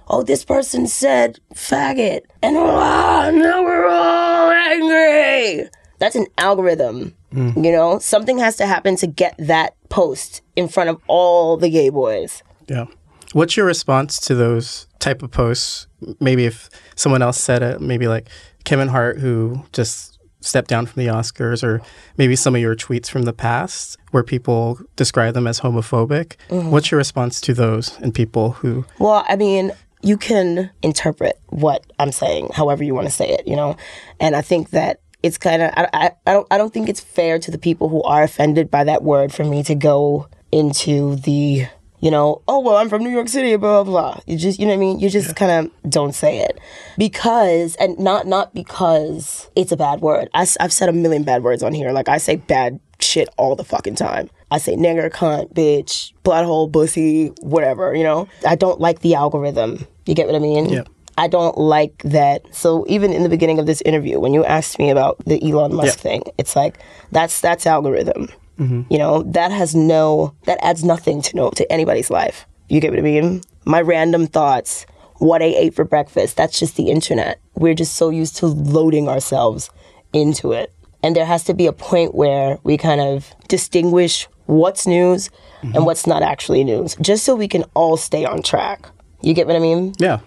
[0.08, 7.72] oh this person said faggot and ah, now we're all angry that's an algorithm you
[7.72, 11.88] know something has to happen to get that post in front of all the gay
[11.88, 12.86] boys Yeah.
[13.32, 15.88] What's your response to those type of posts?
[16.20, 18.28] Maybe if someone else said it, maybe like
[18.62, 20.13] Kevin Hart, who just
[20.44, 21.80] stepped down from the Oscars, or
[22.16, 26.37] maybe some of your tweets from the past where people describe them as homophobic.
[26.48, 26.70] Mm-hmm.
[26.70, 28.85] What's your response to those and people who?
[28.98, 33.48] Well, I mean, you can interpret what I'm saying however you want to say it,
[33.48, 33.76] you know?
[34.20, 37.00] And I think that it's kind of, I, I, I, don't, I don't think it's
[37.00, 41.16] fair to the people who are offended by that word for me to go into
[41.16, 41.66] the,
[42.04, 44.20] you know, oh, well, I'm from New York City, blah, blah, blah.
[44.26, 45.00] You just, you know what I mean?
[45.00, 46.60] You just kind of don't say it.
[46.98, 50.28] Because, and not, not because it's a bad word.
[50.34, 51.92] I, have said a million bad words on here.
[51.92, 54.28] Like, I say bad shit all the fucking time.
[54.50, 58.28] I say nigger, cunt, bitch, butthole, pussy, whatever, you know?
[58.46, 59.86] I don't like the algorithm.
[60.04, 60.68] You get what I mean?
[60.68, 60.84] Yeah.
[61.16, 62.42] I don't like that.
[62.54, 65.74] So even in the beginning of this interview, when you asked me about the Elon
[65.74, 66.02] Musk Yeah.
[66.02, 66.78] thing, it's like
[67.12, 68.28] that's that's algorithm.
[68.58, 68.82] Mm-hmm.
[68.90, 72.46] You know that has no that adds nothing to no to anybody's life.
[72.68, 73.42] You get what I mean?
[73.64, 74.86] My random thoughts,
[75.18, 76.36] what I ate for breakfast.
[76.36, 77.40] That's just the internet.
[77.54, 79.70] We're just so used to loading ourselves
[80.12, 84.86] into it, and there has to be a point where we kind of distinguish what's
[84.86, 85.30] news
[85.62, 85.84] and mm-hmm.
[85.84, 88.88] what's not actually news, just so we can all stay on track.
[89.22, 89.94] You get what I mean?
[89.98, 90.20] Yeah.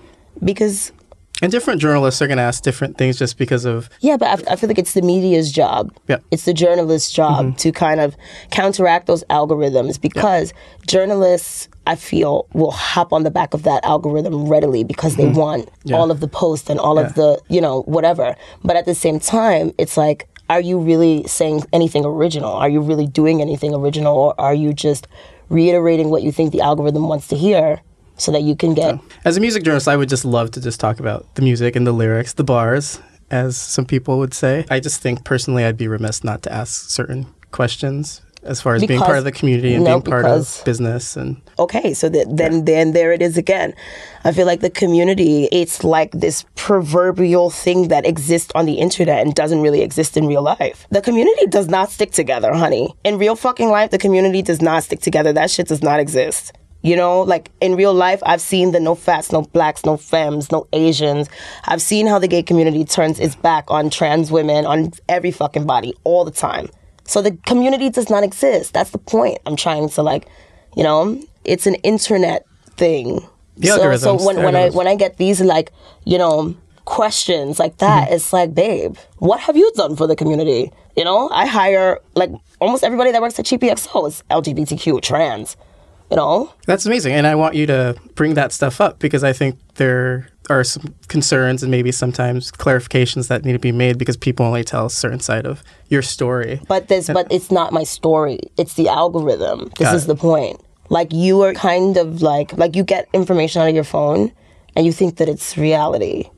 [0.44, 0.92] Because
[1.42, 3.90] And different journalists are going to ask different things just because of.
[4.00, 5.94] Yeah, but I, I feel like it's the media's job.
[6.08, 6.18] Yeah.
[6.32, 7.56] It's the journalist's job mm-hmm.
[7.58, 8.18] to kind of
[8.50, 10.54] counteract those algorithms because
[10.88, 15.38] journalists, I feel, will hop on the back of that algorithm readily because they mm-hmm.
[15.38, 18.36] want all of the posts and all of the, you know, whatever.
[18.64, 22.52] But at the same time, it's like, are you really saying anything original?
[22.52, 24.16] Are you really doing anything original?
[24.16, 25.08] Or are you just
[25.50, 27.82] reiterating what you think the algorithm wants to hear
[28.18, 29.00] so that you can get.
[29.26, 31.86] As a music journalist, I would just love to just talk about the music and
[31.88, 33.00] the lyrics, the bars,
[33.32, 34.66] as some people would say.
[34.70, 38.86] I just think personally, I'd be remiss not to ask certain questions as far as
[38.86, 42.08] being part of the community and no, being part because- of business and okay so
[42.08, 43.74] that, then then there it is again.
[44.24, 49.26] I feel like the community it's like this proverbial thing that exists on the internet
[49.26, 50.88] and doesn't really exist in real life.
[50.92, 52.94] The community does not stick together honey.
[53.04, 55.34] In real fucking life the community does not stick together.
[55.34, 58.96] That shit does not exist you know, like in real life, I've seen the no
[58.96, 61.28] fats, no blacks, no femmes, no Asians.
[61.66, 65.66] I've seen how the gay community turns its back on trans women, on every fucking
[65.66, 66.70] body, all the time.
[67.06, 68.74] So the community does not exist.
[68.74, 69.40] That's the point.
[69.46, 70.28] I'm trying to like,
[70.76, 73.28] you know, it's an internet thing.
[73.58, 75.72] The so, so when, when I when I get these like,
[76.06, 78.14] you know, questions like that, Mm-hmm.
[78.16, 80.72] it's like, babe, what have you done for the community?
[80.96, 85.58] You know, I hire like almost everybody that works at Cheapy XO is LGBTQ trans.
[86.10, 87.14] You know, That's amazing.
[87.14, 90.96] And I want you to bring that stuff up because I think there are some
[91.10, 94.90] concerns and maybe sometimes clarifications that need to be made because people only tell a
[94.90, 96.62] certain side of your story.
[96.68, 98.40] But this, but it's not my story.
[98.58, 99.70] It's the algorithm.
[99.78, 100.08] This is it.
[100.08, 100.62] the point.
[100.90, 104.32] Like you are kind of like like you get information out of your phone,
[104.76, 106.30] and you think that it's reality.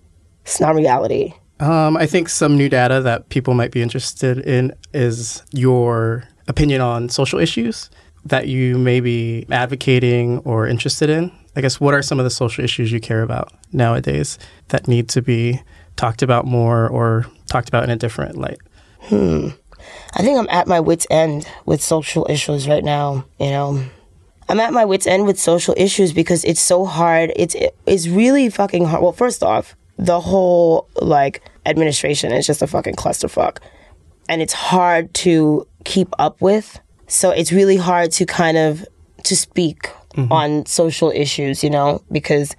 [0.42, 1.34] It's not reality.
[1.60, 6.82] Um, I think some new data that people might be interested in is your opinion
[6.82, 7.92] on social issues
[8.26, 11.32] that you may be advocating or interested in.
[11.56, 14.38] I guess what are some of the social issues you care about nowadays
[14.70, 15.62] that need to be
[15.96, 18.60] talked about more or talked about in a different light?
[19.02, 19.50] Hmm.
[20.14, 23.26] I think I'm at my wits' end with social issues right now.
[23.40, 23.84] You know,
[24.48, 27.32] I'm at my wits' end with social issues because it's so hard.
[27.36, 27.56] It's
[27.86, 29.04] it's really fucking hard.
[29.04, 33.60] Well, first off, the whole like administration is just a fucking clusterfuck,
[34.28, 36.80] and it's hard to keep up with.
[37.10, 38.86] So it's really hard to kind of
[39.24, 39.90] to speak
[40.32, 42.56] on social issues, you know, because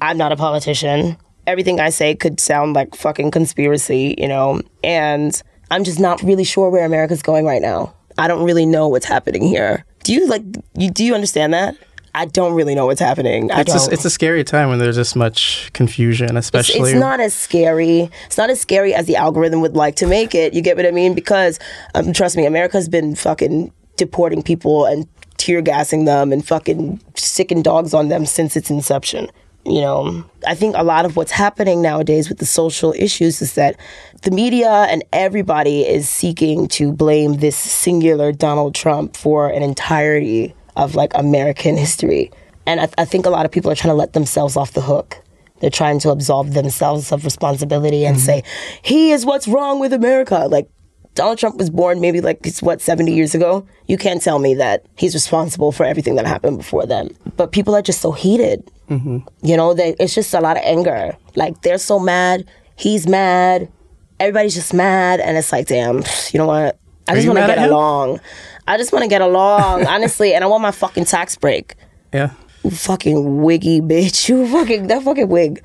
[0.00, 1.16] I'm not a politician.
[1.46, 6.44] Everything I say could sound like fucking conspiracy, you know, and I'm just not really
[6.44, 7.94] sure where America's going right now.
[8.18, 9.84] I don't really know what's happening here.
[10.04, 10.42] Do you like
[10.76, 11.76] you do you understand that?
[12.16, 13.52] I don't really know what's happening.
[13.52, 16.92] I It's a, it's a scary time when there's this much confusion, It's- especially.
[16.92, 18.10] It's, not as scary.
[18.24, 20.54] It's not as scary as the algorithm would like to make it.
[20.54, 21.12] You get what I mean?
[21.12, 21.58] Because
[21.94, 25.06] um, trust me, America's been fucking deporting people and
[25.36, 29.28] tear gassing them and fucking sicking dogs on them since its inception.
[29.64, 33.54] You know, I think a lot of what's happening nowadays with the social issues is
[33.54, 33.76] that
[34.22, 40.54] the media and everybody is seeking to blame this singular Donald Trump for an entirety
[40.76, 42.30] of like American history.
[42.64, 44.82] And I, I think a lot of people are trying to let themselves off the
[44.82, 45.20] hook.
[45.60, 48.24] They're trying to absolve themselves of responsibility and mm-hmm.
[48.24, 48.42] say,
[48.82, 50.46] he is what's wrong with America.
[50.50, 50.68] Like,
[51.16, 53.66] Donald Trump was born maybe like it's what 70 years ago.
[53.86, 57.08] You can't tell me that he's responsible for everything that happened before then.
[57.36, 58.70] But people are just so heated.
[58.90, 59.18] Mm-hmm.
[59.42, 61.16] You know, they, it's just a lot of anger.
[61.34, 62.46] Like they're so mad.
[62.76, 63.72] He's mad.
[64.20, 66.02] Everybody's just mad, and it's like, damn.
[66.32, 66.78] You know what?
[67.08, 68.20] I just want to get along.
[68.68, 71.76] I just want to get along, honestly, and I want my fucking tax break.
[72.12, 72.32] Yeah.
[72.62, 74.28] You fucking wiggy bitch.
[74.28, 75.62] You fucking that fucking wig.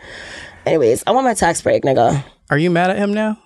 [0.66, 2.24] Anyways, I want my tax break, nigga.
[2.50, 3.38] Are you mad at him now?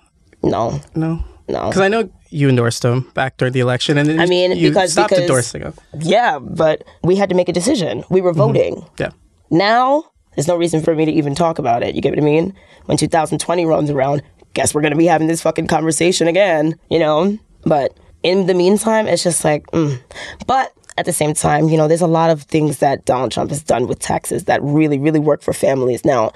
[0.42, 1.24] No, No.
[1.48, 1.68] No.
[1.68, 4.92] Because I know you endorsed him back during the election, and I mean, you because-
[4.92, 5.74] stopped because- endorsing him.
[6.00, 8.04] Yeah, but we had to make a decision.
[8.10, 8.84] We were voting.
[8.98, 9.10] Yeah.
[9.50, 10.04] Now,
[10.34, 11.94] there's no reason for me to even talk about it.
[11.94, 12.54] You get what I mean?
[12.86, 14.22] When 2020 runs around,
[14.54, 17.38] guess we're going to be having this fucking conversation again, you know?
[17.64, 20.00] But in the meantime, it's just like, mm.
[20.46, 23.50] but at the same time, you know, there's a lot of things that Donald Trump
[23.50, 26.04] has done with taxes that really, really work for families.
[26.04, 26.32] Now,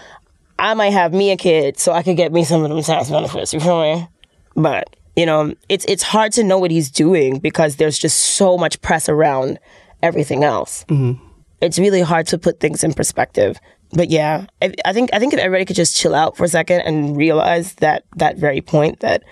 [0.58, 3.10] I might have me a kid, so I could get me some of them tax
[3.10, 3.54] benefits.
[3.54, 4.06] You feel me?
[4.54, 8.56] But you know, it's it's hard to know what he's doing because there's just so
[8.56, 9.58] much press around
[10.02, 10.84] everything else.
[10.88, 11.22] Mm-hmm.
[11.60, 13.58] It's really hard to put things in perspective.
[13.92, 16.48] But yeah, I, I think I think if everybody could just chill out for a
[16.48, 19.24] second and realize that that very point that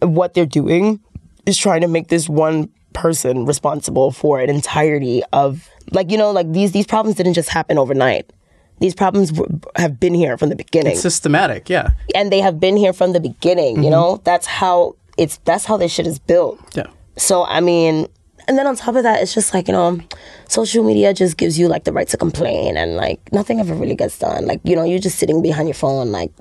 [0.00, 1.00] what they're doing
[1.46, 6.30] is trying to make this one person responsible for an entirety of like you know
[6.30, 8.32] like these these problems didn't just happen overnight.
[8.80, 11.68] These problems w- have been here from the beginning it's Systematic.
[11.68, 11.90] Yeah.
[12.14, 13.76] and they have been here from the beginning.
[13.76, 13.90] You mm-hmm.
[13.90, 16.58] know, that's how it's that's how this shit is built.
[16.74, 16.86] Yeah.
[17.16, 18.06] So I mean,
[18.46, 20.00] and then on top of that, it's just like you know,
[20.48, 23.96] social media just gives you like the right to complain, and like nothing ever really
[23.96, 24.46] gets done.
[24.46, 26.32] Like you know, you're just sitting behind your phone, like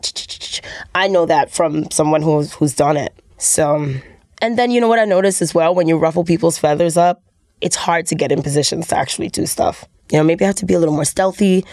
[0.96, 3.14] I know that from someone who's who's done it.
[3.38, 3.94] So,
[4.42, 7.24] and then you know what I noticed as well when you ruffle people's feathers up,
[7.60, 9.86] it's hard to get in positions to actually do stuff.
[10.12, 11.66] You know, maybe I have to be a little more stealthy.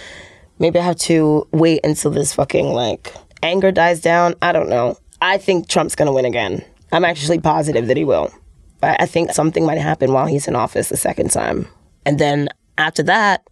[0.59, 4.35] Maybe I have to wait until this fucking like anger dies down.
[4.43, 4.99] I don't know.
[5.21, 6.65] I think Trump's gonna win again.
[6.95, 8.33] I'm actually positive that he will.
[8.81, 11.67] But I think something might happen while he's in office the second time.
[12.07, 13.43] And then after that,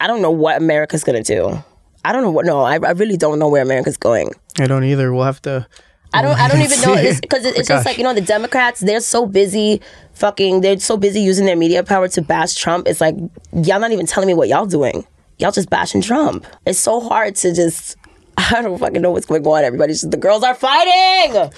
[0.00, 1.62] I don't know what America's gonna do.
[2.04, 2.46] I don't know what.
[2.46, 4.32] No, I, I really don't know where America's going.
[4.58, 5.12] I don't either.
[5.12, 5.66] We'll have to.
[6.14, 6.38] I don't.
[6.38, 7.20] I don't even know See.
[7.20, 8.80] because it's, it's my just like you know the Democrats.
[8.80, 9.80] They're so busy,
[10.14, 10.60] fucking.
[10.60, 12.88] They're so busy using their media power to bash Trump.
[12.88, 13.14] It's like
[13.52, 15.06] y'all not even telling me what y'all doing.
[15.38, 16.46] Y'all just bashing Trump.
[16.66, 17.96] It's so hard to just.
[18.52, 19.64] I don't fucking know what's going on.
[19.64, 21.50] Everybody's just the girls are fighting.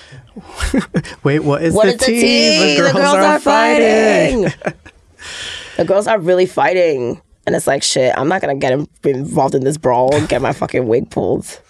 [1.22, 2.20] Wait, what is What the is the tea?
[2.20, 2.80] tea?
[2.80, 4.42] The girls, are, fighting.
[5.76, 8.14] the girls are really fighting, and it's like shit.
[8.16, 8.72] I'm not gonna get
[9.04, 11.60] involved in this brawl and get my fucking wig pulled.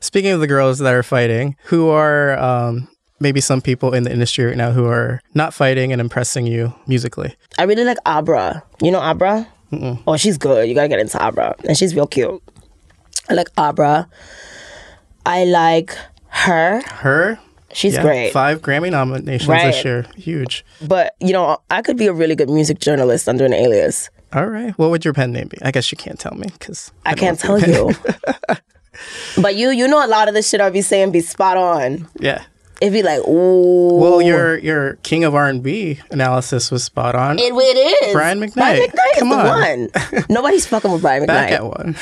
[0.00, 2.88] Speaking of the girls that are fighting, who are um,
[3.20, 6.72] maybe some people in the industry right now who are not fighting and impressing you
[6.86, 7.34] musically?
[7.58, 8.62] I really like Abra.
[8.80, 9.46] You know Abra?
[10.06, 10.66] Oh, she's good.
[10.66, 12.42] You gotta get into Abra, and she's real cute.
[13.30, 14.08] I like Abra.
[15.26, 15.96] I like
[16.28, 16.80] her.
[16.86, 17.38] Her?
[17.72, 18.32] She's Yeah, great.
[18.32, 19.66] Five Grammy nominations Right.
[19.72, 20.06] this year.
[20.16, 20.64] Huge.
[20.86, 24.08] But you know, I could be a really good music journalist under an alias.
[24.32, 24.72] All right.
[24.78, 25.58] What would your pen name be?
[25.62, 27.92] I guess you can't tell me because I, can't tell you.
[29.42, 32.08] but you, you know, a lot of the shit I'll be saying be spot on.
[32.20, 32.42] Yeah.
[32.80, 33.96] It'd be like, ooh.
[33.96, 37.38] Well, your your King of R and B analysis was spot on.
[37.38, 38.12] It, it is.
[38.12, 38.54] Brian McKnight.
[38.54, 39.88] Brian McKnight Come is the on.
[40.12, 40.24] one.
[40.28, 41.54] Nobody's fucking with Brian Back McKnight.
[41.54, 41.96] at one.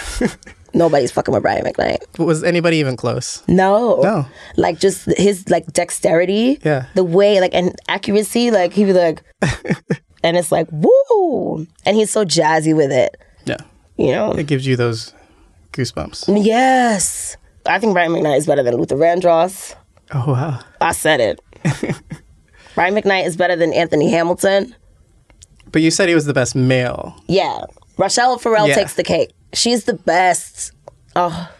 [0.76, 2.18] Nobody's fucking with Brian McKnight.
[2.18, 3.42] was anybody even close?
[3.48, 4.00] No.
[4.02, 4.26] No.
[4.56, 6.60] Like just his like dexterity.
[6.62, 6.86] Yeah.
[6.94, 9.22] The way like and accuracy, like he'd be like
[10.22, 11.66] and it's like, woo.
[11.86, 13.16] And he's so jazzy with it.
[13.46, 13.56] Yeah.
[13.96, 14.32] You know?
[14.32, 15.14] It gives you those
[15.72, 16.44] goosebumps.
[16.44, 17.36] Yes.
[17.64, 19.74] I think Brian McKnight is better than Luther Vandross.
[20.12, 20.60] Oh wow.
[20.80, 21.40] I said it.
[22.74, 24.74] Brian McKnight is better than Anthony Hamilton.
[25.72, 27.62] But you said he was the best male Yeah.
[27.96, 28.74] Rachelle Ferrell Yeah.
[28.74, 29.32] takes the cake.
[29.52, 30.72] She's the best.
[31.14, 31.50] Oh,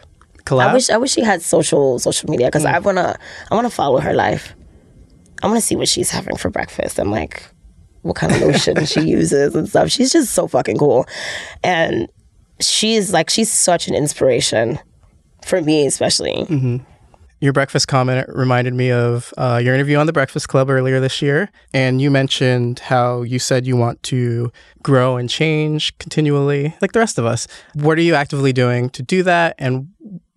[0.45, 0.67] collab.
[0.67, 2.73] I wish I wish she had social social media because mm.
[2.73, 3.17] I wanna
[3.51, 4.53] I wanna follow her life.
[5.41, 7.43] I wanna see what she's having for breakfast and like
[8.01, 9.89] what kind of lotion she uses and stuff.
[9.89, 11.05] She's just so fucking cool,
[11.63, 12.07] and
[12.59, 14.79] she's like she's such an inspiration
[15.45, 16.45] for me, especially.
[16.49, 16.77] Mm-hmm.
[17.39, 21.21] Your breakfast comment reminded me of uh, your interview on the Breakfast Club earlier this
[21.21, 26.93] year, and you mentioned how you said you want to grow and change continually, like
[26.93, 27.47] the rest of us.
[27.75, 29.89] What are you actively doing to do that, and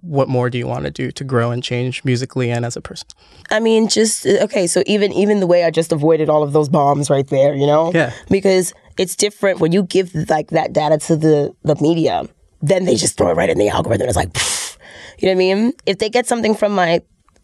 [0.02, 2.82] what more do you want to do to grow and change musically and as a
[2.82, 3.08] person?
[3.50, 4.66] I mean, just okay.
[4.66, 7.66] So even even the way I just avoided all of those bombs right there, you
[7.66, 8.12] know, Yeah.
[8.28, 12.28] because it's different when you give like that data to the the media,
[12.60, 14.06] then they just throw it right in the algorithm.
[14.06, 14.49] It's like, pfft.
[15.20, 15.72] You know what I mean?
[15.86, 17.02] If they get something from my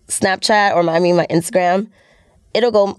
[0.09, 1.89] Snapchat or my I mean my Instagram,
[2.55, 2.97] it'll go.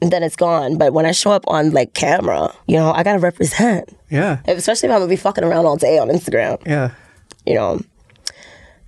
[0.00, 0.76] Then it's gone.
[0.76, 3.90] But when I show up on like camera, you know, I gotta represent.
[4.10, 6.92] Yeah, Especially if I'm gonna be fucking around all day on Instagram yeah.
[7.44, 7.80] you know.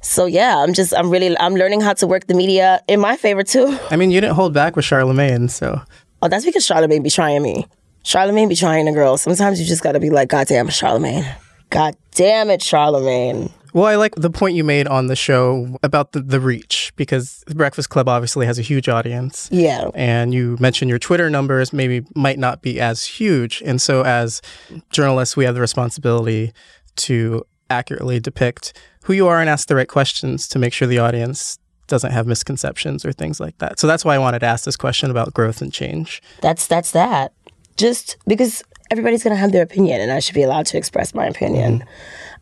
[0.01, 3.16] So yeah, I'm just I'm really I'm learning how to work the media in my
[3.16, 3.77] favor too.
[3.91, 5.81] I mean, you didn't hold back with Charlemagne, so
[6.21, 7.66] Oh, that's because Charlemagne be trying me.
[8.03, 9.16] Charlemagne be trying the girl.
[9.16, 11.27] Sometimes you just gotta be like, God damn Charlemagne.
[11.71, 13.51] God damn it, Charlemagne.
[13.73, 17.45] Well, I like the point you made on the show about the, the reach because
[17.47, 19.49] the Breakfast Club obviously has a huge audience.
[19.53, 19.91] Yeah.
[19.95, 23.62] And you mentioned your Twitter numbers maybe might not be as huge.
[23.64, 24.43] And so, as
[24.91, 26.53] journalists, we have the responsibility
[26.97, 28.73] to accurately depict
[29.05, 32.27] who you are and ask the right questions to make sure the audience doesn't have
[32.27, 33.81] misconceptions or things like that.
[33.81, 36.23] So that's why I wanted to ask this question about growth and change.
[36.43, 37.33] That's that's that.
[37.77, 41.27] Just because everybody's gonna have their opinion and I should be allowed to express my
[41.27, 41.85] opinion.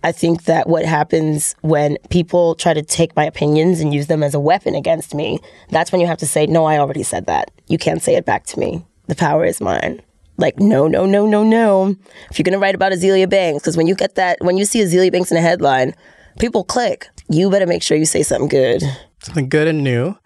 [0.03, 4.22] I think that what happens when people try to take my opinions and use them
[4.22, 5.40] as a weapon against me,
[5.70, 7.51] that's when you have to say, No, I already said that.
[7.66, 8.84] You can't say it back to me.
[9.09, 10.01] The power is mine.
[10.38, 11.97] Like, no, no, no, no, no.
[12.30, 14.80] If you're gonna write about Azealia Banks, because when you get that, when you see
[14.80, 15.94] Azealia Banks in a headline,
[16.38, 17.09] people click.
[17.28, 18.82] You better make sure you say something good.
[19.20, 20.16] Something good and new.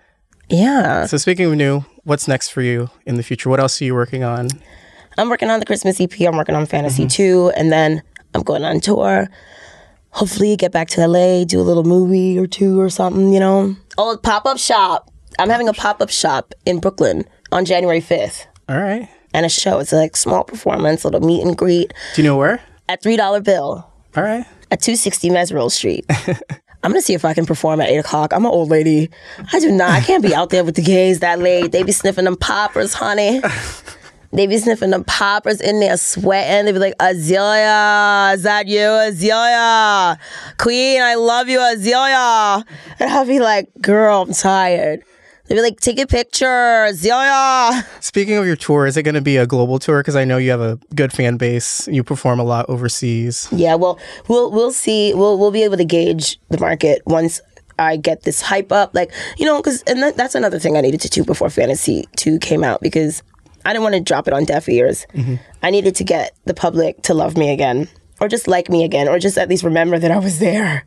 [0.51, 1.07] Yeah.
[1.07, 3.49] So, speaking of new, what's next for you in the future?
[3.49, 4.49] What else are you working on?
[5.17, 6.21] I'm working on the Christmas EP.
[6.21, 7.07] I'm working on Fantasea mm-hmm.
[7.07, 7.53] 2.
[7.57, 8.03] And then
[8.35, 9.29] I'm going on tour.
[10.13, 13.77] Hopefully, get back to LA, do a little movie or two or something, you know?
[13.97, 15.11] Oh, pop up shop.
[15.39, 19.09] I'm having a pop up shop in Brooklyn on January 5th All right.
[19.33, 19.79] and a show.
[19.79, 22.61] It's like small performance, little meet and greet Do you know where?
[22.89, 24.45] at $3 bill All right.
[24.71, 26.05] at 260 Meserole Street.
[26.83, 28.33] I'm gonna see if I can perform at 8 o'clock.
[28.33, 29.11] I'm an old lady.
[29.53, 29.91] I do not.
[29.91, 31.73] I can't be out there with the gays that late.
[31.73, 33.41] They be sniffing them poppers, honey.
[34.33, 36.67] They be sniffing the poppers in there, sweating.
[36.67, 40.19] They be like, Azealia, is that you, Azealia?
[40.57, 42.65] Queen, I love you, Azealia.
[43.01, 45.03] And I'll be like, girl, I'm tired.
[45.47, 46.87] They be like, take a picture.
[47.99, 49.99] Speaking of your tour, is it going to be a global tour?
[49.99, 51.89] Because I know you have a good fan base.
[51.89, 53.49] You perform a lot overseas.
[53.51, 55.13] Yeah, well, we'll we'll see.
[55.13, 57.41] We'll we'll be able to gauge the market once
[57.81, 58.95] I get this hype up.
[58.95, 62.05] Like you know, because and that, that's another thing I needed to do before Fantasea
[62.15, 63.25] Two came out because
[63.65, 65.07] I didn't want to drop it on deaf ears.
[65.15, 65.37] Mm-hmm.
[65.63, 67.89] I needed to get the public to love me again,
[68.21, 70.85] or just like me again, or just at least remember that I was there.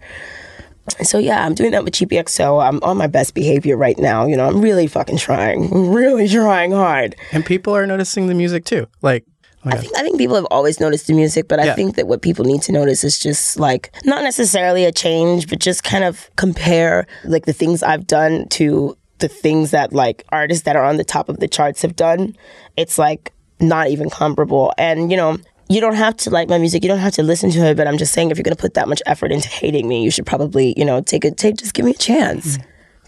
[1.02, 2.62] So yeah, I'm doing that with Cheapy XO.
[2.62, 4.26] I'm on my best behavior right now.
[4.26, 7.16] You know, I'm really fucking trying, I'm really trying hard.
[7.32, 8.88] And people are noticing the music too.
[9.02, 9.24] Like,
[9.66, 11.76] oh I think, I think people have always noticed the music, but I Yeah.
[11.76, 15.60] think that what people need to notice is just like not necessarily a change, but
[15.60, 20.64] just kind of compare like the things I've done to the things that like artists
[20.64, 22.36] that are on the top of the charts have done.
[22.78, 24.74] It's like not even comparable.
[24.78, 25.38] And you know,
[25.70, 27.88] you don't have to like my music, you don't have to listen to it, but
[27.88, 30.26] I'm just saying if you're gonna put that much effort into hating me, you should
[30.26, 32.58] probably, you know, take a take just give me a chance.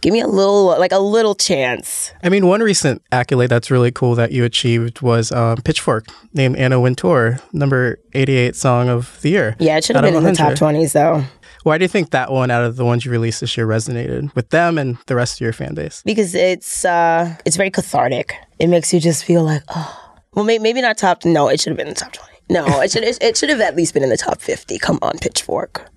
[0.01, 2.13] Give me a little like a little chance.
[2.23, 6.57] I mean, one recent accolade that's really cool that you achieved was um, Pitchfork named
[6.57, 9.55] Anna Wintour number 88 song of the year.
[9.57, 11.23] Yeah, it should have been in the top twenties though.
[11.65, 14.33] Why do you think that one out of the ones you released this year resonated
[14.35, 16.03] with them and the rest of your fan base?
[16.05, 18.35] because it's uh it's very cathartic.
[18.59, 21.71] It makes you just feel like oh well may- maybe not top no it should
[21.71, 22.37] have been in the top twenty.
[22.49, 24.77] No it should it, it should have at least been in the top fifty.
[24.77, 25.89] Come on Pitchfork,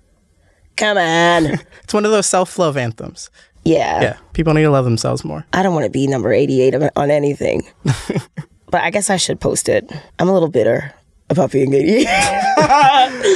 [0.75, 1.45] come on
[1.83, 3.29] It's one of those self love anthems.
[3.63, 4.01] yeah.
[4.01, 5.45] Yeah, people need to love themselves more.
[5.53, 7.61] I don't want to be number eighty eight on anything,
[8.71, 9.87] but I guess I should post it.
[10.17, 10.93] I'm a little bitter
[11.29, 12.05] about being eighty eight.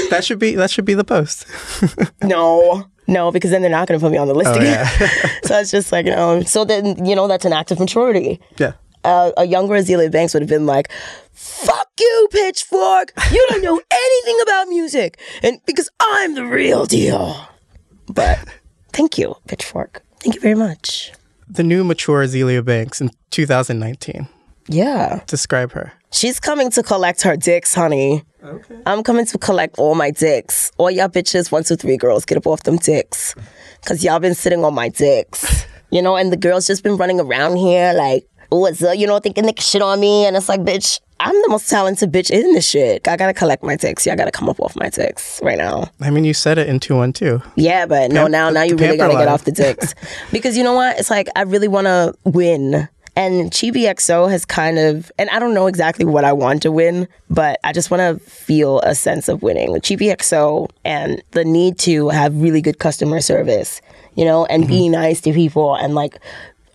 [0.10, 1.46] That should be that should be the post.
[2.24, 2.86] no.
[3.06, 4.86] No, because then they're not going to put me on the list Oh, again.
[5.44, 8.40] so it's just like, you know, so then, you know, that's an act of maturity.
[8.58, 8.74] yeah.
[9.04, 10.90] uh, a younger Azealia Banks would have been like,
[11.34, 13.12] "Fuck you, Pitchfork!
[13.30, 17.36] You don't know anything about music, and because I'm the real deal."
[18.08, 18.40] But
[18.94, 20.02] thank you, Pitchfork.
[20.22, 21.12] Thank you very much.
[21.50, 24.30] The new mature Azealia Banks in 2019.
[24.68, 25.94] Yeah, Describe her.
[26.12, 28.24] she's coming to collect her dicks, honey.
[28.44, 28.76] Okay.
[28.86, 30.72] I'm coming to collect all my dicks.
[30.78, 33.36] All y'all bitches, one, two, three girls, get up off them dicks.
[33.86, 35.66] Cause y'all been sitting on my dicks.
[35.92, 39.08] You know, and the girls just been running around here like, what's up, uh, you
[39.08, 40.26] know, thinking they shit on me.
[40.26, 43.08] And it's like, bitch, I'm the most talented bitch in this shit.
[43.08, 44.06] I gotta collect my dicks.
[44.06, 45.90] Y'all gotta come up off my dicks right now.
[46.02, 47.44] I mean, you said it in 212.
[47.56, 49.96] Yeah, but no, now now you really gotta get off the dicks.
[50.32, 51.00] because you know what?
[51.00, 52.90] It's like I really wanna win.
[53.16, 56.72] And Cheapy XO has kind of and I don't know exactly what I want to
[56.72, 59.80] win, but I just wanna feel a sense of winning.
[59.82, 63.82] Cheapy XO and the need to have really good customer service,
[64.16, 64.94] you know, and be mm-hmm.
[64.94, 66.20] nice to people and like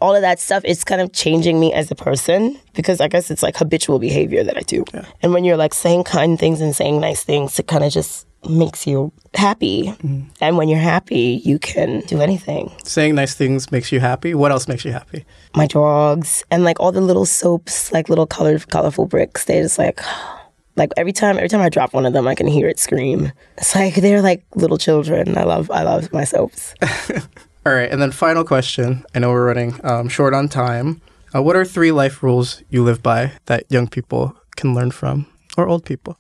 [0.01, 3.33] all of that stuff, it's kind of changing me as a person because I guess
[3.33, 4.85] it's like habitual behavior that I do.
[5.23, 8.28] And when you're like saying kind things and saying nice things, it kind of just
[8.49, 9.95] makes you happy.
[10.41, 12.71] And when you're happy, you can do anything.
[12.85, 14.35] Saying nice things makes you happy.
[14.35, 15.25] What else makes you happy?
[15.57, 19.79] My dogs and like all the little soaps, like little colored, colorful bricks, they just
[19.79, 20.01] like
[20.79, 23.33] Like every time, every time I drop one of them, I can hear it scream.
[23.57, 25.37] It's like they're like little children.
[25.37, 26.73] I love, I love my soaps.
[27.67, 29.05] All right, and then final question.
[29.13, 31.03] I know we're running um, short on time.
[31.35, 35.27] Uh, what are three life rules you live by that young people can learn from,
[35.57, 36.17] or old people?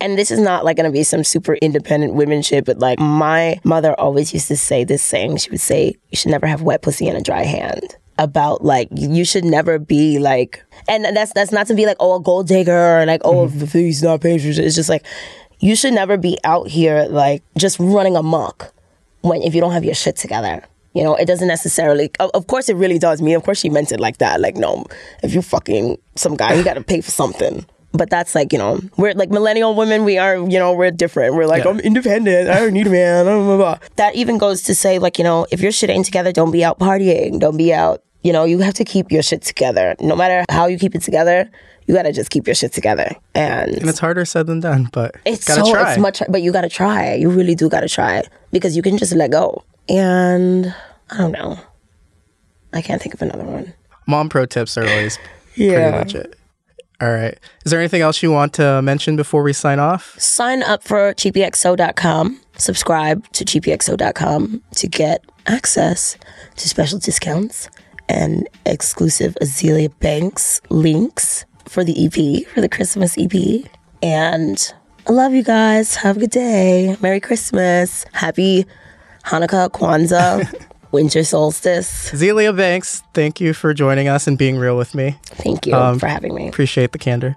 [0.00, 3.60] And this is not like gonna be some super independent women shit, but like my
[3.64, 5.36] mother always used to say this saying.
[5.38, 8.88] She would say, "You should never have wet pussy in a dry hand." About like
[8.92, 12.48] you should never be like, and that's that's not to be like oh a gold
[12.48, 13.62] digger or like oh mm-hmm.
[13.62, 14.64] if he's not paying for shit.
[14.64, 15.06] It's just like
[15.60, 18.72] you should never be out here like just running amok
[19.22, 20.62] when if you don't have your shit together.
[20.92, 22.10] You know, it doesn't necessarily.
[22.18, 23.36] Of, of course, it really does mean.
[23.36, 24.40] Of course, she meant it like that.
[24.40, 24.84] Like, no,
[25.22, 27.64] if you fucking some guy, you got to pay for something.
[27.92, 30.04] But that's like, you know, we're like millennial women.
[30.04, 31.34] We are, you know, we're different.
[31.34, 31.70] We're like, Yeah.
[31.70, 32.48] I'm independent.
[32.48, 33.24] I don't need a man.
[33.24, 33.78] Blah, blah, blah.
[33.96, 36.62] That even goes to say, like, you know, if your shit ain't together, don't be
[36.64, 37.40] out partying.
[37.40, 38.02] Don't be out.
[38.22, 39.96] You know, you have to keep your shit together.
[40.00, 41.50] No matter how you keep it together,
[41.86, 43.10] you got to just keep your shit together.
[43.34, 45.92] And And it's harder said than done, but it's gotta so try.
[45.92, 47.14] it's much, but you got to try.
[47.14, 48.22] You really do got to try
[48.52, 49.64] because you can just let go.
[49.88, 50.72] And
[51.10, 51.58] I don't know.
[52.72, 53.72] I can't think of another one.
[54.06, 55.18] Mom pro tips are always
[55.56, 55.90] Yeah.
[55.90, 56.36] pretty much it.
[57.00, 57.38] All right.
[57.64, 60.18] Is there anything else you want to mention before we sign off?
[60.18, 62.40] Sign up for cheapyxo.com.
[62.58, 66.18] Subscribe to cheapyxo.com to get access
[66.56, 67.70] to special discounts
[68.08, 73.64] and exclusive Azealia Banks links for the EP, for the Christmas EP.
[74.02, 74.74] And
[75.08, 75.94] I love you guys.
[75.96, 76.96] Have a good day.
[77.00, 78.04] Merry Christmas.
[78.12, 78.66] Happy
[79.24, 82.10] Hanukkah, Kwanzaa, winter solstice.
[82.14, 85.16] Zelia Banks, thank you for joining us and being real with me.
[85.24, 86.48] Thank you Um, for having me.
[86.48, 87.36] Appreciate the candor.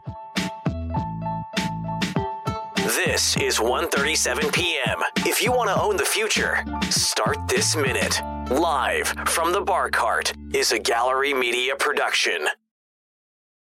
[3.05, 8.19] This is ONE37pm If you want to own the future, start this minute.
[8.49, 12.47] Live from the Bar Cart is a Gallery Media production.